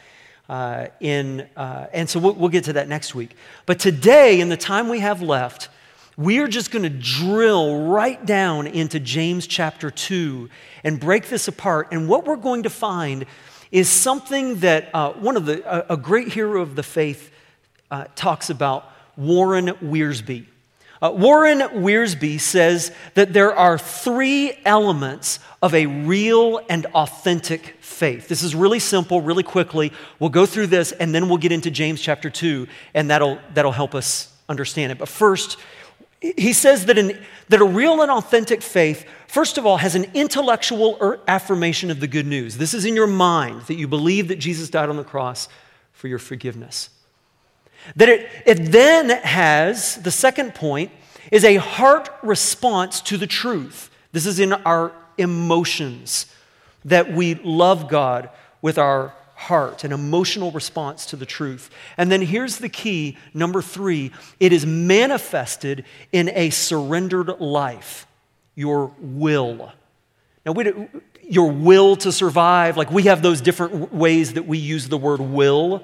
Uh, 0.50 0.88
in, 1.02 1.48
uh, 1.56 1.86
and 1.93 2.10
so 2.10 2.19
we'll, 2.19 2.34
we'll 2.34 2.50
get 2.50 2.63
to 2.63 2.74
that 2.74 2.89
next 2.89 3.13
week. 3.13 3.36
But 3.67 3.78
today, 3.78 4.41
in 4.41 4.50
the 4.50 4.58
time 4.58 4.89
we 4.89 5.02
have 5.02 5.21
left, 5.21 5.69
we 6.17 6.39
are 6.39 6.48
just 6.48 6.71
going 6.71 6.82
to 6.82 6.89
drill 6.89 7.86
right 7.86 8.26
down 8.26 8.65
into 8.65 9.00
James 9.00 9.45
chapter 9.45 9.91
2 9.91 10.50
and 10.84 11.00
break 11.00 11.30
this 11.30 11.48
apart. 11.48 11.89
And 11.91 12.10
what 12.10 12.26
we're 12.26 12.38
going 12.38 12.63
to 12.63 12.71
find 12.71 13.28
is 13.71 13.88
something 13.88 14.62
that 14.62 14.89
uh, 14.95 15.12
one 15.12 15.38
of 15.38 15.45
the, 15.45 15.62
a, 15.91 15.93
a, 15.93 15.98
great 15.98 16.30
hero 16.30 16.63
of 16.63 16.76
the 16.76 16.82
faith 16.82 17.32
uh, 17.91 18.06
talks 18.15 18.50
about 18.50 18.89
Warren 19.17 19.67
Wiersbe. 19.67 20.45
Uh, 21.01 21.12
Warren 21.12 21.60
Wiersbe 21.60 22.39
says 22.39 22.91
that 23.15 23.34
there 23.34 23.54
are 23.54 23.78
three 23.78 24.54
elements 24.65 25.39
of 25.62 25.73
a 25.73 25.86
real 25.86 26.62
and 26.69 26.86
authentic 26.88 27.75
faith. 27.82 28.28
This 28.28 28.43
is 28.43 28.56
really 28.56 28.80
simple, 28.80 29.21
really 29.21 29.43
quickly. 29.43 29.91
We'll 30.19 30.30
go 30.30 30.45
through 30.45 30.67
this 30.67 30.93
and 30.93 31.13
then 31.13 31.28
we'll 31.28 31.38
get 31.38 31.51
into 31.51 31.69
James 31.69 32.01
chapter 32.01 32.30
2, 32.30 32.67
and 32.93 33.10
that'll, 33.10 33.39
that'll 33.54 33.71
help 33.73 33.93
us 33.93 34.34
understand 34.47 34.91
it. 34.91 34.97
But 34.97 35.10
first, 35.10 35.58
he 36.21 36.54
says 36.54 36.86
that, 36.86 36.97
an, 36.97 37.19
that 37.49 37.62
a 37.62 37.65
real 37.65 38.01
and 38.01 38.10
authentic 38.10 38.62
faith, 38.62 39.06
first 39.28 39.58
of 39.58 39.65
all, 39.65 39.78
has 39.78 39.95
an 39.95 40.06
intellectual 40.13 41.19
affirmation 41.28 41.91
of 41.91 41.99
the 41.99 42.08
good 42.08 42.25
news. 42.25 42.58
This 42.58 42.73
is 42.73 42.86
in 42.86 42.95
your 42.95 43.08
mind 43.08 43.63
that 43.63 43.75
you 43.75 43.88
believe 43.88 44.30
that 44.30 44.38
Jesus 44.38 44.69
died 44.69 44.89
on 44.89 44.97
the 44.97 45.04
cross 45.04 45.49
for 45.91 46.08
your 46.08 46.19
forgiveness. 46.19 46.89
That 47.95 48.10
it, 48.10 48.30
it 48.45 48.71
then 48.71 49.10
has, 49.10 49.95
the 49.98 50.12
second 50.12 50.56
point, 50.56 50.91
is 51.32 51.43
a 51.43 51.56
heart 51.56 52.10
response 52.24 53.02
to 53.02 53.17
the 53.17 53.28
truth. 53.28 53.89
This 54.12 54.26
is 54.26 54.39
in 54.39 54.54
our 54.54 54.91
emotions 55.17 56.28
that 56.86 57.12
we 57.12 57.36
love 57.36 57.89
God 57.89 58.30
with 58.62 58.78
our 58.78 59.13
heart, 59.36 59.84
an 59.84 59.91
emotional 59.91 60.52
response 60.52 61.06
to 61.08 61.15
the 61.15 61.26
truth. 61.26 61.69
And 61.98 62.12
then 62.12 62.21
here's 62.21 62.58
the 62.58 62.69
key 62.69 63.17
number 63.34 63.62
three 63.62 64.12
it 64.39 64.54
is 64.54 64.65
manifested 64.65 65.86
in 66.12 66.30
a 66.30 66.50
surrendered 66.50 67.39
life, 67.39 68.08
your 68.56 68.93
will. 69.00 69.71
Now, 70.45 70.52
we, 70.52 70.71
your 71.28 71.52
will 71.52 71.95
to 71.98 72.12
survive, 72.12 72.78
like 72.78 72.91
we 72.91 73.04
have 73.04 73.21
those 73.21 73.41
different 73.41 73.93
ways 73.93 74.34
that 74.34 74.48
we 74.48 74.58
use 74.58 74.88
the 74.88 74.98
word 74.98 75.19
will. 75.19 75.84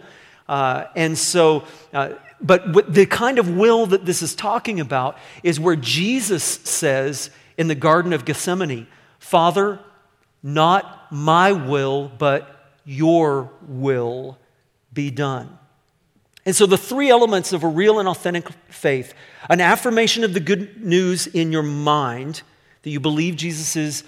Uh, 0.51 0.87
and 0.97 1.17
so, 1.17 1.63
uh, 1.93 2.09
but 2.41 2.93
the 2.93 3.05
kind 3.05 3.39
of 3.39 3.55
will 3.55 3.85
that 3.85 4.05
this 4.05 4.21
is 4.21 4.35
talking 4.35 4.81
about 4.81 5.17
is 5.43 5.61
where 5.61 5.77
Jesus 5.77 6.43
says 6.43 7.29
in 7.57 7.69
the 7.69 7.75
Garden 7.75 8.11
of 8.11 8.25
Gethsemane, 8.25 8.85
Father, 9.17 9.79
not 10.43 11.09
my 11.09 11.53
will, 11.53 12.11
but 12.17 12.73
your 12.83 13.49
will 13.65 14.37
be 14.91 15.09
done. 15.09 15.57
And 16.45 16.53
so, 16.53 16.65
the 16.65 16.77
three 16.77 17.09
elements 17.09 17.53
of 17.53 17.63
a 17.63 17.67
real 17.69 17.99
and 17.99 18.09
authentic 18.09 18.49
faith 18.67 19.13
an 19.49 19.61
affirmation 19.61 20.25
of 20.25 20.33
the 20.33 20.41
good 20.41 20.83
news 20.83 21.27
in 21.27 21.53
your 21.53 21.63
mind 21.63 22.41
that 22.81 22.89
you 22.89 22.99
believe 22.99 23.37
Jesus 23.37 23.77
is 23.77 24.03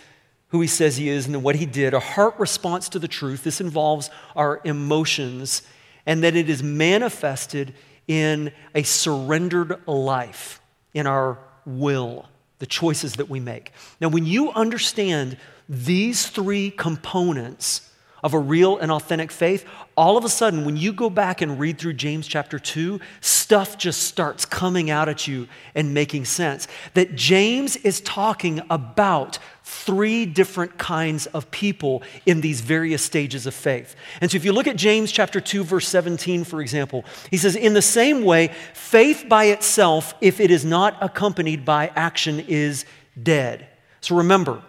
who 0.49 0.59
he 0.59 0.67
says 0.67 0.97
he 0.97 1.07
is 1.07 1.25
and 1.25 1.41
what 1.41 1.55
he 1.55 1.65
did, 1.65 1.93
a 1.93 2.01
heart 2.01 2.37
response 2.37 2.89
to 2.89 2.99
the 2.99 3.07
truth. 3.07 3.45
This 3.45 3.61
involves 3.61 4.09
our 4.35 4.59
emotions, 4.65 5.61
and 6.05 6.23
that 6.23 6.35
it 6.35 6.49
is 6.49 6.61
manifested 6.61 7.73
in 8.07 8.51
a 8.75 8.83
surrendered 8.83 9.87
life, 9.87 10.61
in 10.93 11.07
our 11.07 11.39
will, 11.65 12.27
the 12.59 12.65
choices 12.65 13.13
that 13.13 13.29
we 13.29 13.39
make. 13.39 13.71
Now, 14.01 14.09
when 14.09 14.25
you 14.25 14.51
understand 14.51 15.37
these 15.69 16.27
three 16.27 16.71
components 16.71 17.89
of 18.23 18.33
a 18.33 18.39
real 18.39 18.77
and 18.77 18.91
authentic 18.91 19.31
faith, 19.31 19.65
all 19.97 20.17
of 20.17 20.23
a 20.23 20.29
sudden, 20.29 20.63
when 20.65 20.77
you 20.77 20.93
go 20.93 21.09
back 21.09 21.41
and 21.41 21.59
read 21.59 21.77
through 21.77 21.93
James 21.93 22.25
chapter 22.25 22.57
2, 22.57 22.99
stuff 23.19 23.77
just 23.77 24.03
starts 24.03 24.45
coming 24.45 24.89
out 24.89 25.09
at 25.09 25.27
you 25.27 25.47
and 25.75 25.93
making 25.93 26.25
sense. 26.25 26.67
That 26.93 27.15
James 27.15 27.75
is 27.77 27.99
talking 28.01 28.61
about 28.69 29.39
three 29.63 30.25
different 30.25 30.77
kinds 30.77 31.25
of 31.27 31.49
people 31.49 32.03
in 32.25 32.41
these 32.41 32.61
various 32.61 33.03
stages 33.03 33.45
of 33.45 33.53
faith. 33.53 33.95
And 34.19 34.29
so 34.29 34.35
if 34.35 34.43
you 34.43 34.51
look 34.51 34.67
at 34.67 34.75
James 34.75 35.11
chapter 35.11 35.39
2 35.39 35.63
verse 35.63 35.87
17 35.87 36.43
for 36.43 36.61
example, 36.61 37.05
he 37.31 37.37
says 37.37 37.55
in 37.55 37.73
the 37.73 37.81
same 37.81 38.23
way 38.23 38.49
faith 38.73 39.25
by 39.29 39.45
itself 39.45 40.13
if 40.19 40.39
it 40.39 40.51
is 40.51 40.65
not 40.65 40.97
accompanied 41.01 41.63
by 41.63 41.91
action 41.95 42.41
is 42.41 42.85
dead. 43.21 43.67
So 44.01 44.17
remember, 44.17 44.61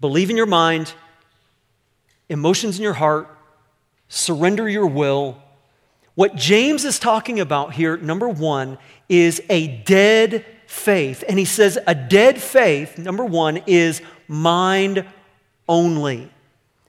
believe 0.00 0.30
in 0.30 0.36
your 0.36 0.46
mind, 0.46 0.92
emotions 2.28 2.78
in 2.78 2.82
your 2.82 2.94
heart, 2.94 3.28
surrender 4.08 4.68
your 4.68 4.86
will. 4.86 5.40
What 6.16 6.34
James 6.34 6.84
is 6.84 6.98
talking 6.98 7.38
about 7.38 7.74
here, 7.74 7.96
number 7.96 8.28
one, 8.28 8.78
is 9.08 9.40
a 9.48 9.68
dead 9.68 10.44
faith. 10.72 11.22
And 11.28 11.38
he 11.38 11.44
says 11.44 11.78
a 11.86 11.94
dead 11.94 12.40
faith, 12.40 12.96
number 12.96 13.24
one, 13.24 13.58
is 13.66 14.00
mind 14.26 15.04
only. 15.68 16.30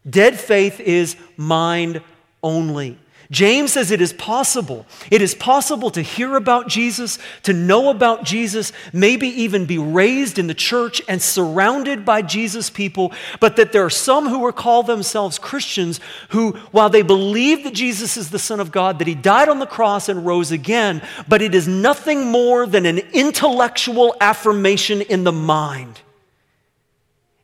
Dead 0.10 0.40
faith 0.40 0.80
is 0.80 1.18
mind 1.36 2.02
only. 2.42 2.98
James 3.34 3.74
says 3.74 3.90
it 3.90 4.00
is 4.00 4.14
possible. 4.14 4.86
It 5.10 5.20
is 5.24 5.34
possible 5.34 5.90
to 5.90 6.04
hear 6.04 6.36
about 6.36 6.68
Jesus, 6.68 7.18
to 7.42 7.52
know 7.52 7.90
about 7.90 8.24
Jesus, 8.24 8.72
maybe 8.94 9.28
even 9.28 9.66
be 9.66 9.80
raised 9.80 10.38
in 10.38 10.46
the 10.46 10.54
church 10.54 11.02
and 11.08 11.20
surrounded 11.20 12.06
by 12.06 12.22
Jesus 12.22 12.70
people, 12.70 13.12
but 13.40 13.56
that 13.56 13.72
there 13.72 13.84
are 13.84 13.90
some 13.90 14.30
who 14.30 14.46
are 14.46 14.54
called 14.54 14.86
themselves 14.86 15.40
Christians 15.40 16.00
who, 16.30 16.52
while 16.70 16.92
they 16.92 17.02
believe 17.02 17.64
that 17.64 17.74
Jesus 17.74 18.18
is 18.18 18.30
the 18.30 18.38
Son 18.38 18.60
of 18.60 18.72
God, 18.72 19.00
that 19.00 19.08
he 19.08 19.16
died 19.16 19.50
on 19.50 19.58
the 19.58 19.66
cross 19.66 20.10
and 20.10 20.28
rose 20.28 20.52
again, 20.52 21.02
but 21.28 21.42
it 21.42 21.56
is 21.56 21.68
nothing 21.68 22.28
more 22.28 22.68
than 22.68 22.86
an 22.86 23.00
intellectual 23.14 24.16
affirmation 24.22 25.02
in 25.02 25.24
the 25.24 25.32
mind. 25.32 26.02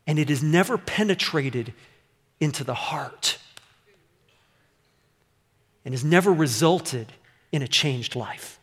And 0.05 0.19
it 0.19 0.29
is 0.29 0.43
never 0.43 0.77
penetrated 0.77 1.73
into 2.39 2.63
the 2.63 2.75
heart 2.75 3.39
and 5.85 5.93
has 5.93 6.03
never 6.03 6.31
resulted 6.31 7.11
in 7.51 7.61
a 7.61 7.67
changed 7.67 8.15
life. 8.15 8.59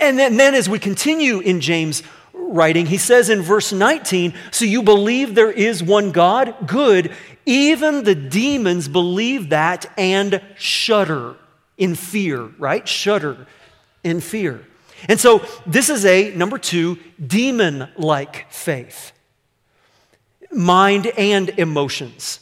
And 0.00 0.18
then, 0.18 0.36
then, 0.36 0.54
as 0.54 0.68
we 0.68 0.78
continue 0.78 1.40
in 1.40 1.60
James' 1.60 2.02
writing, 2.34 2.86
he 2.86 2.98
says 2.98 3.30
in 3.30 3.40
verse 3.40 3.72
19, 3.72 4.34
So 4.50 4.64
you 4.64 4.82
believe 4.82 5.34
there 5.34 5.50
is 5.50 5.82
one 5.82 6.12
God? 6.12 6.54
Good. 6.66 7.12
Even 7.46 8.04
the 8.04 8.14
demons 8.14 8.88
believe 8.88 9.48
that 9.48 9.86
and 9.96 10.42
shudder 10.56 11.36
in 11.78 11.94
fear, 11.94 12.42
right? 12.58 12.86
Shudder 12.86 13.46
in 14.04 14.20
fear. 14.20 14.66
And 15.08 15.18
so 15.18 15.44
this 15.66 15.88
is 15.88 16.04
a, 16.04 16.34
number 16.34 16.58
two, 16.58 16.98
demon 17.24 17.88
like 17.96 18.50
faith 18.52 19.12
mind 20.52 21.06
and 21.06 21.48
emotions. 21.50 22.40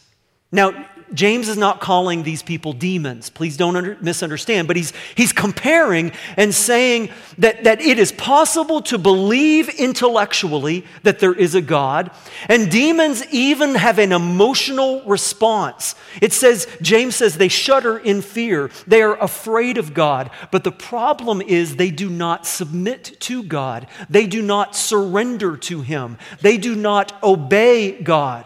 Now, 0.53 0.87
James 1.12 1.49
is 1.49 1.57
not 1.57 1.81
calling 1.81 2.23
these 2.23 2.42
people 2.42 2.73
demons. 2.73 3.31
Please 3.31 3.57
don't 3.57 3.77
under, 3.77 3.96
misunderstand. 4.01 4.68
But 4.68 4.77
he's, 4.77 4.92
he's 5.14 5.33
comparing 5.33 6.12
and 6.37 6.55
saying 6.55 7.11
that, 7.38 7.64
that 7.64 7.81
it 7.81 7.99
is 7.99 8.12
possible 8.12 8.83
to 8.83 8.99
believe 8.99 9.68
intellectually 9.68 10.85
that 11.03 11.18
there 11.18 11.35
is 11.35 11.55
a 11.55 11.61
God. 11.61 12.11
And 12.49 12.70
demons 12.70 13.25
even 13.33 13.75
have 13.75 13.99
an 13.99 14.12
emotional 14.12 15.03
response. 15.05 15.94
It 16.20 16.33
says, 16.33 16.66
James 16.83 17.16
says, 17.16 17.37
they 17.37 17.49
shudder 17.49 17.99
in 17.99 18.23
fear. 18.23 18.70
They 18.87 19.03
are 19.03 19.16
afraid 19.20 19.79
of 19.79 19.94
God. 19.94 20.31
But 20.51 20.64
the 20.64 20.73
problem 20.73 21.40
is 21.40 21.77
they 21.77 21.90
do 21.90 22.09
not 22.09 22.46
submit 22.46 23.16
to 23.20 23.42
God, 23.42 23.87
they 24.09 24.27
do 24.27 24.42
not 24.42 24.75
surrender 24.77 25.57
to 25.57 25.83
Him, 25.83 26.18
they 26.40 26.57
do 26.57 26.75
not 26.75 27.23
obey 27.23 28.01
God. 28.01 28.44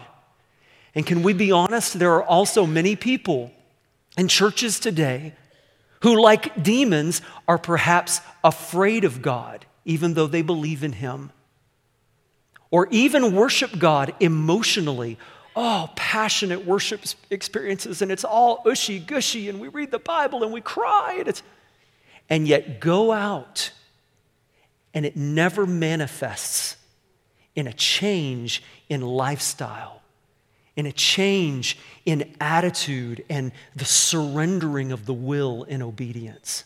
And 0.95 1.05
can 1.05 1.23
we 1.23 1.33
be 1.33 1.51
honest? 1.51 1.99
There 1.99 2.13
are 2.13 2.23
also 2.23 2.67
many 2.67 2.97
people 2.97 3.51
in 4.17 4.29
churches 4.29 4.79
today 4.79 5.35
who, 6.03 6.21
like 6.21 6.63
demons, 6.63 7.21
are 7.49 7.59
perhaps 7.59 8.21
afraid 8.45 9.05
of 9.05 9.23
God, 9.23 9.67
even 9.85 10.15
though 10.15 10.27
they 10.27 10.43
believe 10.43 10.85
in 10.85 10.93
Him. 10.93 11.33
Or 12.71 12.89
even 12.91 13.35
worship 13.35 13.79
God 13.79 14.15
emotionally. 14.21 15.19
Oh, 15.57 15.91
passionate 15.97 16.67
worship 16.67 17.03
experiences, 17.31 18.03
and 18.03 18.11
it's 18.11 18.25
all 18.25 18.63
ushy 18.67 18.99
gushy, 18.99 19.49
and 19.49 19.61
we 19.61 19.69
read 19.69 19.91
the 19.91 20.01
Bible 20.01 20.43
and 20.43 20.53
we 20.53 20.61
cry, 20.61 21.23
and, 21.25 21.43
and 22.29 22.49
yet 22.49 22.81
go 22.81 23.13
out, 23.13 23.71
and 24.93 25.07
it 25.07 25.17
never 25.17 25.65
manifests 25.65 26.77
in 27.55 27.69
a 27.69 27.73
change 27.73 28.65
in 28.89 29.01
lifestyle 29.01 30.03
in 30.77 30.87
a 30.87 30.93
change 30.93 31.79
in 32.05 32.35
attitude 32.41 33.25
and 33.29 33.53
the 33.77 33.85
surrendering 33.85 34.93
of 34.93 35.07
the 35.07 35.15
will 35.15 35.65
in 35.65 35.83
obedience. 35.83 36.65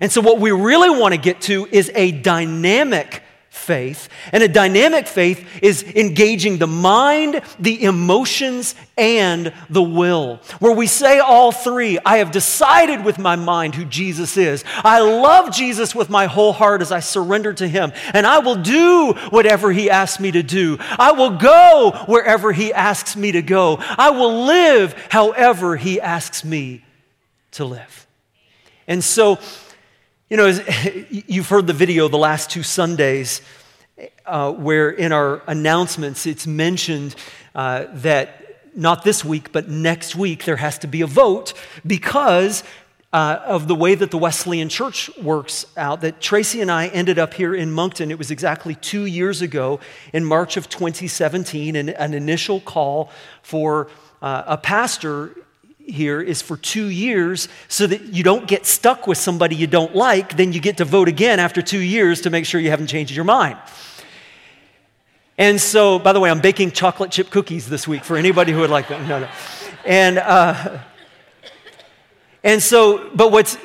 And 0.00 0.12
so, 0.12 0.20
what 0.20 0.38
we 0.38 0.50
really 0.50 0.90
want 0.90 1.14
to 1.14 1.20
get 1.20 1.40
to 1.42 1.66
is 1.70 1.90
a 1.94 2.12
dynamic 2.12 3.22
faith. 3.58 4.08
And 4.32 4.42
a 4.42 4.48
dynamic 4.48 5.06
faith 5.06 5.46
is 5.62 5.82
engaging 5.82 6.58
the 6.58 6.66
mind, 6.66 7.42
the 7.58 7.82
emotions, 7.82 8.74
and 8.96 9.52
the 9.68 9.82
will. 9.82 10.36
Where 10.60 10.74
we 10.74 10.86
say 10.86 11.18
all 11.18 11.52
three 11.52 11.98
I 12.04 12.18
have 12.18 12.30
decided 12.30 13.04
with 13.04 13.18
my 13.18 13.36
mind 13.36 13.74
who 13.74 13.84
Jesus 13.84 14.36
is. 14.36 14.64
I 14.84 15.00
love 15.00 15.52
Jesus 15.52 15.94
with 15.94 16.08
my 16.08 16.26
whole 16.26 16.52
heart 16.52 16.80
as 16.80 16.92
I 16.92 17.00
surrender 17.00 17.52
to 17.54 17.68
him. 17.68 17.92
And 18.14 18.26
I 18.26 18.38
will 18.38 18.56
do 18.56 19.12
whatever 19.30 19.72
he 19.72 19.90
asks 19.90 20.20
me 20.20 20.30
to 20.30 20.42
do. 20.42 20.78
I 20.80 21.12
will 21.12 21.36
go 21.36 22.04
wherever 22.06 22.52
he 22.52 22.72
asks 22.72 23.16
me 23.16 23.32
to 23.32 23.42
go. 23.42 23.76
I 23.80 24.10
will 24.10 24.44
live 24.44 24.94
however 25.10 25.76
he 25.76 26.00
asks 26.00 26.44
me 26.44 26.84
to 27.52 27.64
live. 27.64 28.06
And 28.86 29.04
so, 29.04 29.38
you 30.30 30.36
know, 30.36 30.46
you've 31.10 31.48
heard 31.48 31.66
the 31.66 31.72
video 31.72 32.08
the 32.08 32.18
last 32.18 32.50
two 32.50 32.62
Sundays 32.62 33.40
uh, 34.26 34.52
where 34.52 34.90
in 34.90 35.12
our 35.12 35.42
announcements 35.46 36.26
it's 36.26 36.46
mentioned 36.46 37.14
uh, 37.54 37.86
that 37.94 38.44
not 38.74 39.04
this 39.04 39.24
week, 39.24 39.52
but 39.52 39.68
next 39.68 40.14
week 40.14 40.44
there 40.44 40.56
has 40.56 40.78
to 40.78 40.86
be 40.86 41.00
a 41.00 41.06
vote 41.06 41.54
because 41.86 42.62
uh, 43.10 43.40
of 43.46 43.68
the 43.68 43.74
way 43.74 43.94
that 43.94 44.10
the 44.10 44.18
Wesleyan 44.18 44.68
Church 44.68 45.10
works 45.16 45.64
out. 45.78 46.02
That 46.02 46.20
Tracy 46.20 46.60
and 46.60 46.70
I 46.70 46.88
ended 46.88 47.18
up 47.18 47.32
here 47.32 47.54
in 47.54 47.72
Moncton. 47.72 48.10
It 48.10 48.18
was 48.18 48.30
exactly 48.30 48.74
two 48.74 49.06
years 49.06 49.40
ago 49.40 49.80
in 50.12 50.26
March 50.26 50.58
of 50.58 50.68
2017, 50.68 51.74
and 51.74 51.88
an 51.88 52.12
initial 52.12 52.60
call 52.60 53.10
for 53.42 53.88
uh, 54.20 54.42
a 54.46 54.58
pastor 54.58 55.34
here 55.88 56.20
is 56.20 56.42
for 56.42 56.56
two 56.56 56.86
years 56.86 57.48
so 57.68 57.86
that 57.86 58.02
you 58.14 58.22
don't 58.22 58.46
get 58.46 58.66
stuck 58.66 59.06
with 59.06 59.18
somebody 59.18 59.56
you 59.56 59.66
don't 59.66 59.94
like. 59.94 60.36
Then 60.36 60.52
you 60.52 60.60
get 60.60 60.76
to 60.78 60.84
vote 60.84 61.08
again 61.08 61.40
after 61.40 61.62
two 61.62 61.80
years 61.80 62.20
to 62.22 62.30
make 62.30 62.44
sure 62.46 62.60
you 62.60 62.70
haven't 62.70 62.88
changed 62.88 63.14
your 63.14 63.24
mind. 63.24 63.58
And 65.38 65.60
so, 65.60 65.98
by 65.98 66.12
the 66.12 66.20
way, 66.20 66.30
I'm 66.30 66.40
baking 66.40 66.72
chocolate 66.72 67.12
chip 67.12 67.30
cookies 67.30 67.68
this 67.68 67.86
week 67.86 68.04
for 68.04 68.16
anybody 68.16 68.52
who 68.52 68.60
would 68.60 68.70
like 68.70 68.88
them. 68.88 69.06
No, 69.08 69.20
no. 69.20 69.28
And, 69.84 70.18
uh, 70.18 70.78
and 72.42 72.62
so, 72.62 73.08
but 73.14 73.30
what's, 73.30 73.56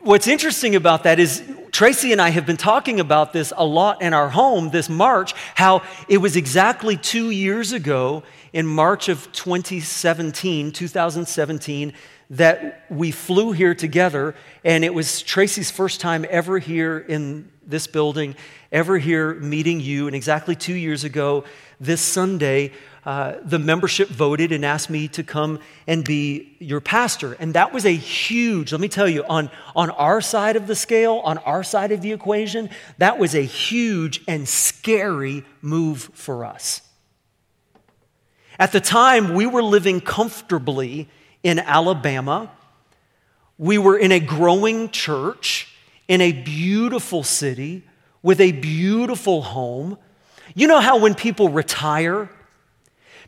what's 0.00 0.28
interesting 0.28 0.76
about 0.76 1.02
that 1.02 1.18
is 1.18 1.42
Tracy 1.72 2.12
and 2.12 2.20
I 2.20 2.30
have 2.30 2.46
been 2.46 2.56
talking 2.56 3.00
about 3.00 3.32
this 3.32 3.52
a 3.56 3.64
lot 3.64 4.00
in 4.00 4.14
our 4.14 4.28
home 4.28 4.70
this 4.70 4.88
March, 4.88 5.34
how 5.54 5.82
it 6.08 6.18
was 6.18 6.36
exactly 6.36 6.96
two 6.96 7.30
years 7.30 7.72
ago 7.72 8.22
in 8.52 8.66
March 8.66 9.08
of 9.08 9.30
2017, 9.32 10.72
2017, 10.72 11.92
that 12.30 12.84
we 12.90 13.10
flew 13.10 13.52
here 13.52 13.74
together, 13.74 14.34
and 14.64 14.84
it 14.84 14.92
was 14.92 15.22
Tracy's 15.22 15.70
first 15.70 16.00
time 16.00 16.26
ever 16.28 16.58
here 16.58 16.98
in 16.98 17.50
this 17.66 17.86
building, 17.86 18.34
ever 18.72 18.98
here 18.98 19.34
meeting 19.34 19.80
you. 19.80 20.06
And 20.06 20.16
exactly 20.16 20.54
two 20.54 20.74
years 20.74 21.04
ago, 21.04 21.44
this 21.80 22.00
Sunday, 22.00 22.72
uh, 23.06 23.36
the 23.42 23.58
membership 23.58 24.08
voted 24.08 24.52
and 24.52 24.64
asked 24.64 24.90
me 24.90 25.08
to 25.08 25.22
come 25.22 25.60
and 25.86 26.04
be 26.04 26.56
your 26.58 26.80
pastor. 26.80 27.34
And 27.34 27.54
that 27.54 27.72
was 27.72 27.86
a 27.86 27.94
huge, 27.94 28.72
let 28.72 28.80
me 28.80 28.88
tell 28.88 29.08
you, 29.08 29.24
on, 29.24 29.50
on 29.74 29.90
our 29.90 30.20
side 30.20 30.56
of 30.56 30.66
the 30.66 30.74
scale, 30.74 31.22
on 31.24 31.38
our 31.38 31.62
side 31.62 31.92
of 31.92 32.02
the 32.02 32.12
equation, 32.12 32.68
that 32.98 33.18
was 33.18 33.34
a 33.34 33.42
huge 33.42 34.22
and 34.28 34.46
scary 34.48 35.44
move 35.62 36.10
for 36.12 36.44
us. 36.44 36.82
At 38.58 38.72
the 38.72 38.80
time, 38.80 39.34
we 39.34 39.46
were 39.46 39.62
living 39.62 40.00
comfortably 40.00 41.08
in 41.42 41.60
Alabama. 41.60 42.50
We 43.56 43.78
were 43.78 43.96
in 43.96 44.10
a 44.10 44.18
growing 44.18 44.90
church 44.90 45.72
in 46.08 46.20
a 46.20 46.32
beautiful 46.32 47.22
city 47.22 47.84
with 48.22 48.40
a 48.40 48.52
beautiful 48.52 49.42
home. 49.42 49.96
You 50.54 50.66
know 50.66 50.80
how 50.80 50.98
when 50.98 51.14
people 51.14 51.50
retire, 51.50 52.30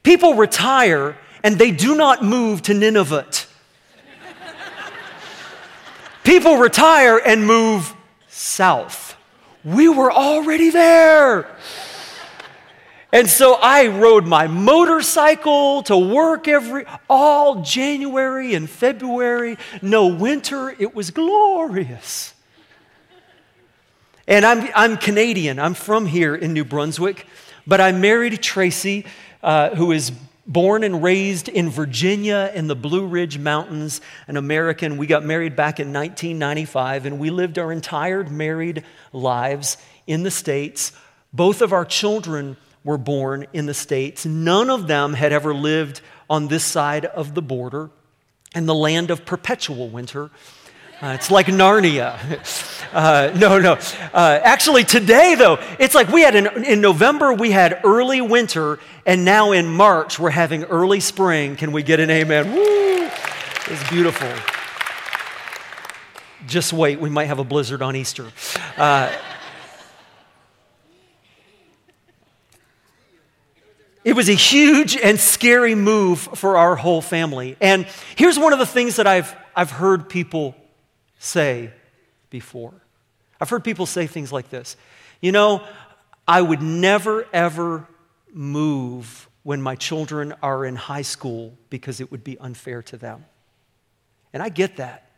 people 0.03 0.35
retire 0.35 1.17
and 1.45 1.59
they 1.59 1.71
do 1.71 1.95
not 1.95 2.25
move 2.25 2.63
to 2.63 2.75
Nineveh. 2.75 3.27
people 6.25 6.57
retire 6.57 7.19
and 7.19 7.47
move 7.47 7.95
south. 8.29 9.17
We 9.65 9.89
were 9.89 10.11
already 10.11 10.71
there. 10.71 11.47
And 13.13 13.29
so 13.29 13.55
I 13.55 13.89
rode 13.89 14.25
my 14.25 14.47
motorcycle 14.47 15.83
to 15.85 15.99
work 15.99 16.47
every 16.47 16.85
all 17.09 17.63
January 17.63 18.55
and 18.55 18.71
February, 18.71 19.59
no 19.83 20.07
winter. 20.07 20.71
It 20.71 20.95
was 20.95 21.11
glorious. 21.11 22.35
And 24.29 24.47
I'm, 24.47 24.71
I'm 24.77 24.97
Canadian. 24.97 25.59
I'm 25.59 25.75
from 25.75 26.07
here 26.07 26.37
in 26.37 26.53
New 26.53 26.65
Brunswick, 26.65 27.27
but 27.67 27.81
I 27.81 27.91
married 27.91 28.41
Tracy, 28.41 29.05
uh, 29.43 29.75
who 29.75 29.91
is 29.91 30.13
born 30.47 30.85
and 30.85 31.03
raised 31.03 31.49
in 31.49 31.69
Virginia 31.69 32.53
in 32.55 32.69
the 32.69 32.77
Blue 32.77 33.09
Ridge 33.09 33.39
Mountains, 33.39 34.01
an 34.29 34.37
American. 34.37 34.99
We 34.99 35.09
got 35.09 35.25
married 35.25 35.57
back 35.57 35.81
in 35.81 35.93
1995, 35.93 37.07
and 37.07 37.19
we 37.19 37.31
lived 37.31 37.59
our 37.59 37.73
entire 37.73 38.23
married 38.23 38.85
lives 39.13 39.79
in 40.07 40.23
the 40.23 40.31
States. 40.31 40.93
Both 41.33 41.61
of 41.61 41.73
our 41.73 41.85
children 41.85 42.57
were 42.85 42.99
born 42.99 43.47
in 43.53 43.67
the 43.67 43.75
States. 43.75 44.25
None 44.25 44.71
of 44.71 44.87
them 44.87 45.15
had 45.15 45.33
ever 45.33 45.55
lived 45.55 46.01
on 46.29 46.49
this 46.49 46.65
side 46.65 47.05
of 47.05 47.35
the 47.35 47.43
border 47.43 47.91
in 48.55 48.67
the 48.67 48.75
land 48.75 49.11
of 49.11 49.25
perpetual 49.25 49.89
winter. 49.89 50.31
Uh, 51.03 51.09
it's 51.09 51.31
like 51.31 51.47
Narnia. 51.47 52.19
Uh, 52.93 53.33
no, 53.37 53.61
no. 53.61 53.79
Uh, 54.13 54.41
actually, 54.43 54.83
today, 54.83 55.37
though, 55.37 55.61
it's 55.79 55.95
like 55.95 56.09
we 56.09 56.23
had 56.23 56.35
an, 56.35 56.65
in 56.65 56.81
November, 56.81 57.33
we 57.33 57.53
had 57.53 57.79
early 57.85 58.21
winter, 58.21 58.81
and 59.07 59.25
now 59.25 59.53
in 59.53 59.69
March, 59.69 60.19
we're 60.19 60.29
having 60.31 60.65
early 60.65 60.99
spring. 60.99 61.55
Can 61.55 61.71
we 61.71 61.85
get 61.85 62.01
an 62.01 62.11
amen? 62.11 62.53
Woo! 62.53 63.09
It's 63.69 63.91
beautiful. 63.91 64.29
Just 66.49 66.73
wait, 66.73 66.99
we 66.99 67.11
might 67.11 67.27
have 67.27 67.39
a 67.39 67.45
blizzard 67.45 67.81
on 67.81 67.95
Easter. 67.95 68.27
It 74.03 74.15
was 74.15 74.29
a 74.29 74.35
huge 74.35 74.97
and 74.97 75.21
scary 75.21 75.75
move 75.75 76.21
for 76.21 76.57
our 76.57 76.75
whole 76.77 77.03
family. 77.03 77.57
And 77.61 77.87
here's 78.17 78.39
one 78.39 78.53
of 78.53 78.59
the 78.59 78.67
things 78.67 78.97
that 78.97 79.07
I've, 79.07 79.35
I've 79.55 79.71
heard 79.71 80.09
people 80.09 80.55
say 81.19 81.71
before. 82.31 82.73
I've 83.41 83.51
heard 83.51 83.65
people 83.65 83.87
say 83.87 84.07
things 84.07 84.33
like 84.33 84.51
this 84.51 84.77
You 85.21 85.33
know, 85.33 85.63
I 86.27 86.41
would 86.41 86.63
never, 86.63 87.27
ever 87.33 87.87
move 88.33 89.29
when 89.43 89.61
my 89.61 89.75
children 89.75 90.35
are 90.43 90.65
in 90.65 90.77
high 90.77 91.03
school 91.03 91.57
because 91.69 92.01
it 92.01 92.11
would 92.11 92.25
be 92.25 92.39
unfair 92.39 92.83
to 92.83 92.97
them. 92.97 93.25
And 94.33 94.43
I 94.43 94.49
get 94.49 94.77
that. 94.77 95.11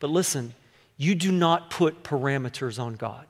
But 0.00 0.10
listen, 0.10 0.54
you 0.96 1.14
do 1.14 1.30
not 1.30 1.70
put 1.70 2.02
parameters 2.02 2.80
on 2.80 2.94
God. 2.94 3.26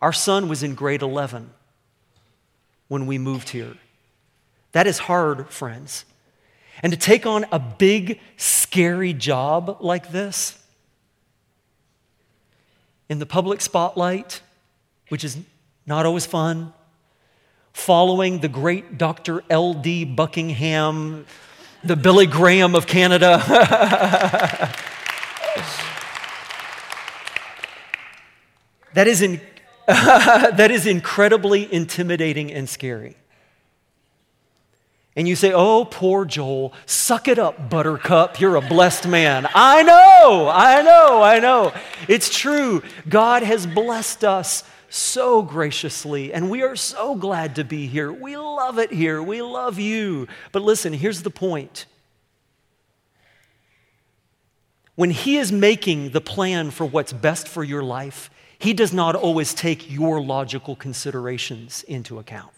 Our 0.00 0.12
son 0.12 0.48
was 0.48 0.62
in 0.62 0.74
grade 0.74 1.02
11 1.02 1.50
when 2.88 3.06
we 3.06 3.18
moved 3.18 3.50
here. 3.50 3.76
That 4.72 4.86
is 4.86 4.98
hard, 4.98 5.48
friends. 5.50 6.04
And 6.82 6.92
to 6.92 6.98
take 6.98 7.26
on 7.26 7.46
a 7.50 7.58
big, 7.58 8.20
scary 8.36 9.12
job 9.12 9.78
like 9.80 10.12
this 10.12 10.58
in 13.08 13.18
the 13.18 13.26
public 13.26 13.60
spotlight, 13.60 14.42
which 15.08 15.24
is 15.24 15.38
not 15.86 16.06
always 16.06 16.26
fun, 16.26 16.72
following 17.72 18.40
the 18.40 18.48
great 18.48 18.98
Dr. 18.98 19.42
L.D. 19.48 20.04
Buckingham, 20.04 21.26
the 21.82 21.96
Billy 21.96 22.26
Graham 22.26 22.74
of 22.74 22.86
Canada. 22.86 23.42
that 28.94 29.06
is 29.08 29.22
in, 29.22 29.40
that 30.56 30.70
is 30.70 30.86
incredibly 30.86 31.72
intimidating 31.72 32.52
and 32.52 32.68
scary. 32.68 33.16
And 35.16 35.26
you 35.26 35.34
say, 35.34 35.50
Oh, 35.50 35.86
poor 35.86 36.26
Joel, 36.26 36.74
suck 36.84 37.26
it 37.26 37.38
up, 37.38 37.70
buttercup. 37.70 38.38
You're 38.38 38.56
a 38.56 38.60
blessed 38.60 39.08
man. 39.08 39.48
I 39.54 39.82
know, 39.82 40.50
I 40.52 40.82
know, 40.82 41.22
I 41.22 41.38
know. 41.38 41.72
It's 42.06 42.28
true. 42.28 42.82
God 43.08 43.42
has 43.42 43.66
blessed 43.66 44.24
us 44.24 44.62
so 44.90 45.40
graciously, 45.40 46.34
and 46.34 46.50
we 46.50 46.62
are 46.62 46.76
so 46.76 47.14
glad 47.14 47.56
to 47.56 47.64
be 47.64 47.86
here. 47.86 48.12
We 48.12 48.36
love 48.36 48.78
it 48.78 48.92
here. 48.92 49.22
We 49.22 49.40
love 49.40 49.78
you. 49.78 50.28
But 50.52 50.60
listen, 50.60 50.92
here's 50.92 51.22
the 51.22 51.30
point. 51.30 51.86
When 54.96 55.12
He 55.12 55.38
is 55.38 55.50
making 55.50 56.10
the 56.10 56.20
plan 56.20 56.70
for 56.72 56.84
what's 56.84 57.14
best 57.14 57.48
for 57.48 57.64
your 57.64 57.82
life, 57.82 58.28
he 58.58 58.72
does 58.74 58.92
not 58.92 59.14
always 59.14 59.54
take 59.54 59.90
your 59.90 60.20
logical 60.20 60.74
considerations 60.74 61.84
into 61.84 62.18
account. 62.18 62.52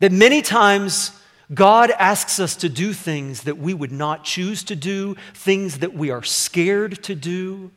That 0.00 0.12
many 0.12 0.42
times 0.42 1.12
God 1.54 1.90
asks 1.92 2.40
us 2.40 2.56
to 2.56 2.68
do 2.68 2.92
things 2.92 3.44
that 3.44 3.58
we 3.58 3.72
would 3.72 3.92
not 3.92 4.24
choose 4.24 4.64
to 4.64 4.76
do, 4.76 5.16
things 5.34 5.78
that 5.78 5.94
we 5.94 6.10
are 6.10 6.22
scared 6.22 7.02
to 7.04 7.14
do. 7.14 7.70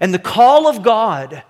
And 0.00 0.14
the 0.14 0.18
call 0.18 0.66
of 0.66 0.82
God 0.82 1.42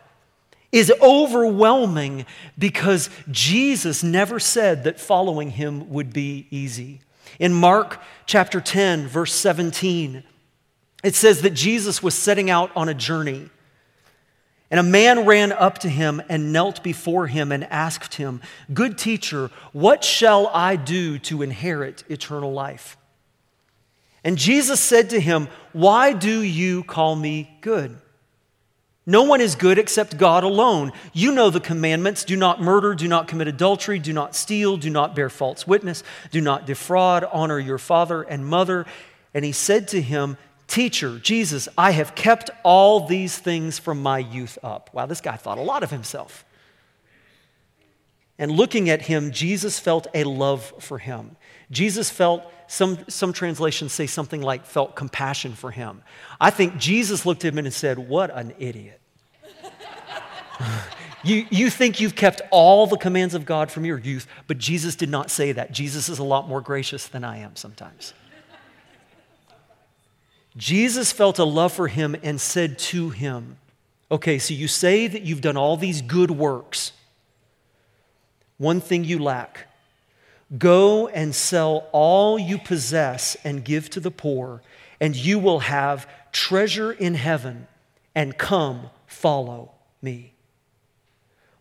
is 0.71 0.93
overwhelming 1.01 2.27
because 2.59 3.11
Jesus 3.31 4.03
never 4.03 4.39
said 4.39 4.85
that 4.85 5.01
following 5.01 5.51
him 5.51 5.91
would 5.91 6.13
be 6.13 6.47
easy. 6.51 7.01
In 7.39 7.53
Mark 7.53 8.01
chapter 8.27 8.61
10, 8.61 9.07
verse 9.07 9.35
17, 9.35 10.23
it 11.05 11.15
says 11.15 11.43
that 11.43 11.55
Jesus 11.55 12.03
was 12.03 12.15
setting 12.15 12.51
out 12.51 12.71
on 12.75 12.89
a 12.89 12.95
journey. 12.95 13.51
And 14.71 14.79
a 14.79 14.83
man 14.83 15.25
ran 15.25 15.53
up 15.53 15.79
to 15.79 15.89
him 15.89 16.21
and 16.29 16.53
knelt 16.53 16.83
before 16.83 17.27
him 17.27 17.53
and 17.53 17.65
asked 17.65 18.15
him, 18.15 18.43
Good 18.73 18.99
teacher, 18.99 19.51
what 19.73 20.05
shall 20.05 20.49
I 20.49 20.77
do 20.77 21.19
to 21.21 21.43
inherit 21.43 22.05
eternal 22.09 22.53
life? 22.53 22.99
And 24.25 24.37
Jesus 24.37 24.81
said 24.81 25.11
to 25.11 25.21
him, 25.21 25.49
Why 25.73 26.13
do 26.13 26.43
you 26.43 26.83
call 26.83 27.17
me 27.17 27.57
good? 27.63 27.97
No 29.09 29.23
one 29.23 29.41
is 29.41 29.55
good 29.55 29.79
except 29.79 30.19
God 30.19 30.45
alone. 30.45 30.93
You 31.15 31.33
know 31.33 31.49
the 31.49 31.61
commandments 31.61 32.25
do 32.25 32.37
not 32.37 32.61
murder, 32.61 32.95
do 32.95 33.09
not 33.09 33.27
commit 33.27 33.49
adultery, 33.49 33.99
do 33.99 34.13
not 34.13 34.37
steal, 34.37 34.77
do 34.77 34.91
not 34.91 35.17
bear 35.17 35.31
false 35.31 35.67
witness, 35.67 36.05
do 36.31 36.43
not 36.43 36.67
defraud, 36.67 37.25
honor 37.33 37.59
your 37.59 37.79
father 37.79 38.21
and 38.21 38.45
mother. 38.45 38.85
And 39.33 39.47
he 39.47 39.53
said 39.53 39.89
to 39.89 40.03
him, 40.03 40.37
Teacher, 40.67 41.19
Jesus, 41.21 41.71
I 41.79 41.93
have 41.93 42.15
kept 42.15 42.51
all 42.63 43.07
these 43.07 43.39
things 43.39 43.79
from 43.79 44.03
my 44.03 44.19
youth 44.19 44.59
up. 44.63 44.91
Wow, 44.93 45.07
this 45.07 45.23
guy 45.23 45.37
thought 45.37 45.57
a 45.57 45.63
lot 45.63 45.83
of 45.83 45.91
himself. 45.91 46.45
And 48.39 48.53
looking 48.53 48.91
at 48.91 49.01
him, 49.01 49.33
Jesus 49.33 49.79
felt 49.79 50.07
a 50.13 50.25
love 50.25 50.75
for 50.81 50.99
him. 50.99 51.39
Jesus 51.71 52.11
felt, 52.11 52.43
some, 52.69 52.99
some 53.09 53.33
translations 53.33 53.93
say 53.93 54.07
something 54.07 54.43
like 54.43 54.67
felt 54.67 54.95
compassion 54.95 55.55
for 55.55 55.71
him. 55.71 56.03
I 56.39 56.51
think 56.51 56.77
Jesus 56.77 57.25
looked 57.25 57.45
at 57.47 57.55
him 57.55 57.59
and 57.59 57.73
said, 57.73 57.99
What 57.99 58.31
an 58.31 58.55
idiot. 58.59 59.01
you, 61.25 61.47
you 61.51 61.71
think 61.71 61.99
you've 61.99 62.15
kept 62.15 62.43
all 62.51 62.87
the 62.87 62.99
commands 62.99 63.35
of 63.35 63.47
God 63.47 63.71
from 63.71 63.87
your 63.87 63.99
youth, 63.99 64.27
but 64.47 64.59
Jesus 64.59 64.97
did 64.97 65.09
not 65.09 65.31
say 65.31 65.53
that. 65.53 65.73
Jesus 65.73 66.11
is 66.11 66.19
a 66.19 66.25
lot 66.25 66.47
more 66.47 66.61
gracious 66.61 67.09
than 67.09 67.25
I 67.25 67.39
am 67.39 67.57
sometimes. 67.57 68.13
Jesus 70.55 71.11
felt 71.11 71.39
a 71.39 71.45
love 71.45 71.73
for 71.73 71.89
him 71.89 72.15
and 72.23 72.39
said 72.39 72.79
to 72.79 73.09
him, 73.09 73.57
Okay, 74.11 74.39
so 74.39 74.53
you 74.53 74.69
say 74.69 75.07
that 75.07 75.23
you've 75.23 75.41
done 75.41 75.57
all 75.57 75.79
these 75.79 76.03
good 76.03 76.31
works. 76.31 76.93
One 78.59 78.83
thing 78.83 79.05
you 79.05 79.19
lack 79.19 79.68
go 80.57 81.09
and 81.09 81.35
sell 81.35 81.89
all 81.93 82.39
you 82.39 82.59
possess 82.59 83.37
and 83.45 83.65
give 83.65 83.91
to 83.91 84.01
the 84.01 84.11
poor, 84.11 84.63
and 85.01 85.15
you 85.15 85.39
will 85.39 85.61
have 85.61 86.09
treasure 86.33 86.93
in 86.93 87.15
heaven, 87.15 87.67
and 88.15 88.39
come 88.39 88.91
follow 89.07 89.73
me. 90.01 90.33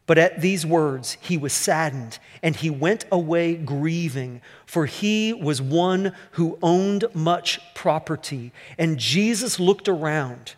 But 0.05 0.17
at 0.17 0.39
these 0.39 0.65
words, 0.65 1.17
he 1.19 1.37
was 1.37 1.51
saddened, 1.51 2.17
and 2.41 2.55
he 2.55 2.69
went 2.69 3.05
away 3.11 3.55
grieving, 3.55 4.41
for 4.65 4.85
he 4.85 5.33
was 5.33 5.61
one 5.61 6.13
who 6.31 6.57
owned 6.63 7.03
much 7.13 7.59
property. 7.75 8.53
And 8.77 8.97
Jesus 8.97 9.59
looked 9.59 9.89
around 9.89 10.55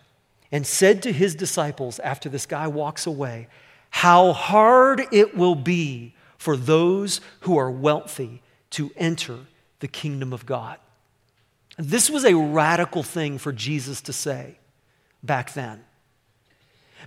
and 0.52 0.68
said 0.68 1.02
to 1.04 1.12
his 1.12 1.34
disciples 1.34 1.98
after 2.00 2.30
this 2.30 2.46
guy 2.46 2.68
walks 2.68 3.08
away, 3.08 3.48
How 3.90 4.34
hard 4.34 5.02
it 5.12 5.36
will 5.36 5.56
be 5.56 6.14
for 6.40 6.58
those 6.58 7.22
who 7.42 7.58
are 7.58 7.70
wealthy 7.70 8.42
to 8.72 8.92
enter 8.96 9.38
the 9.80 9.88
kingdom 9.88 10.34
of 10.34 10.48
God. 10.48 10.78
This 11.78 12.10
was 12.10 12.26
a 12.26 12.36
radical 12.36 13.04
thing 13.04 13.38
for 13.38 13.52
Jesus 13.52 14.02
to 14.02 14.14
say 14.14 14.58
back 15.22 15.54
then. 15.54 15.84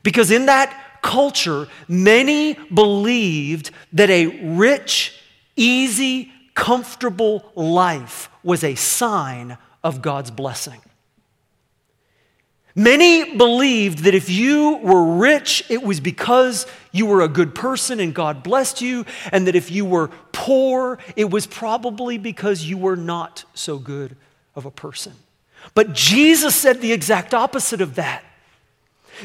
Because 0.03 0.31
in 0.31 0.47
that 0.47 1.01
culture, 1.03 1.67
many 1.89 2.55
believed 2.55 3.71
that 3.93 4.11
a 4.11 4.55
rich, 4.55 5.19
easy, 5.57 6.31
comfortable 6.55 7.51
life 7.55 8.31
was 8.43 8.63
a 8.63 8.75
sign 8.75 9.59
of 9.83 10.03
God's 10.03 10.31
blessing. 10.31 10.81
Many 12.75 13.37
believed 13.37 14.01
that 14.01 14.15
if 14.15 14.31
you 14.31 14.79
were 14.79 15.17
rich, 15.17 15.63
it 15.69 15.83
was 15.83 16.01
because 16.01 16.67
you 16.91 17.05
were 17.05 17.21
a 17.21 17.29
good 17.29 17.55
person 17.55 18.01
and 18.01 18.15
God 18.15 18.43
blessed 18.43 18.81
you, 18.81 19.05
and 19.31 19.47
that 19.47 19.55
if 19.55 19.71
you 19.71 19.85
were 19.85 20.09
poor, 20.33 20.99
it 21.17 21.31
was 21.31 21.47
probably 21.47 22.17
because 22.17 22.65
you 22.65 22.79
were 22.79 22.97
not 22.97 23.45
so 23.53 23.79
good 23.79 24.17
of 24.55 24.65
a 24.65 24.71
person. 24.71 25.13
But 25.75 25.93
Jesus 25.93 26.55
said 26.55 26.81
the 26.81 26.93
exact 26.93 27.35
opposite 27.35 27.81
of 27.81 27.95
that. 27.97 28.25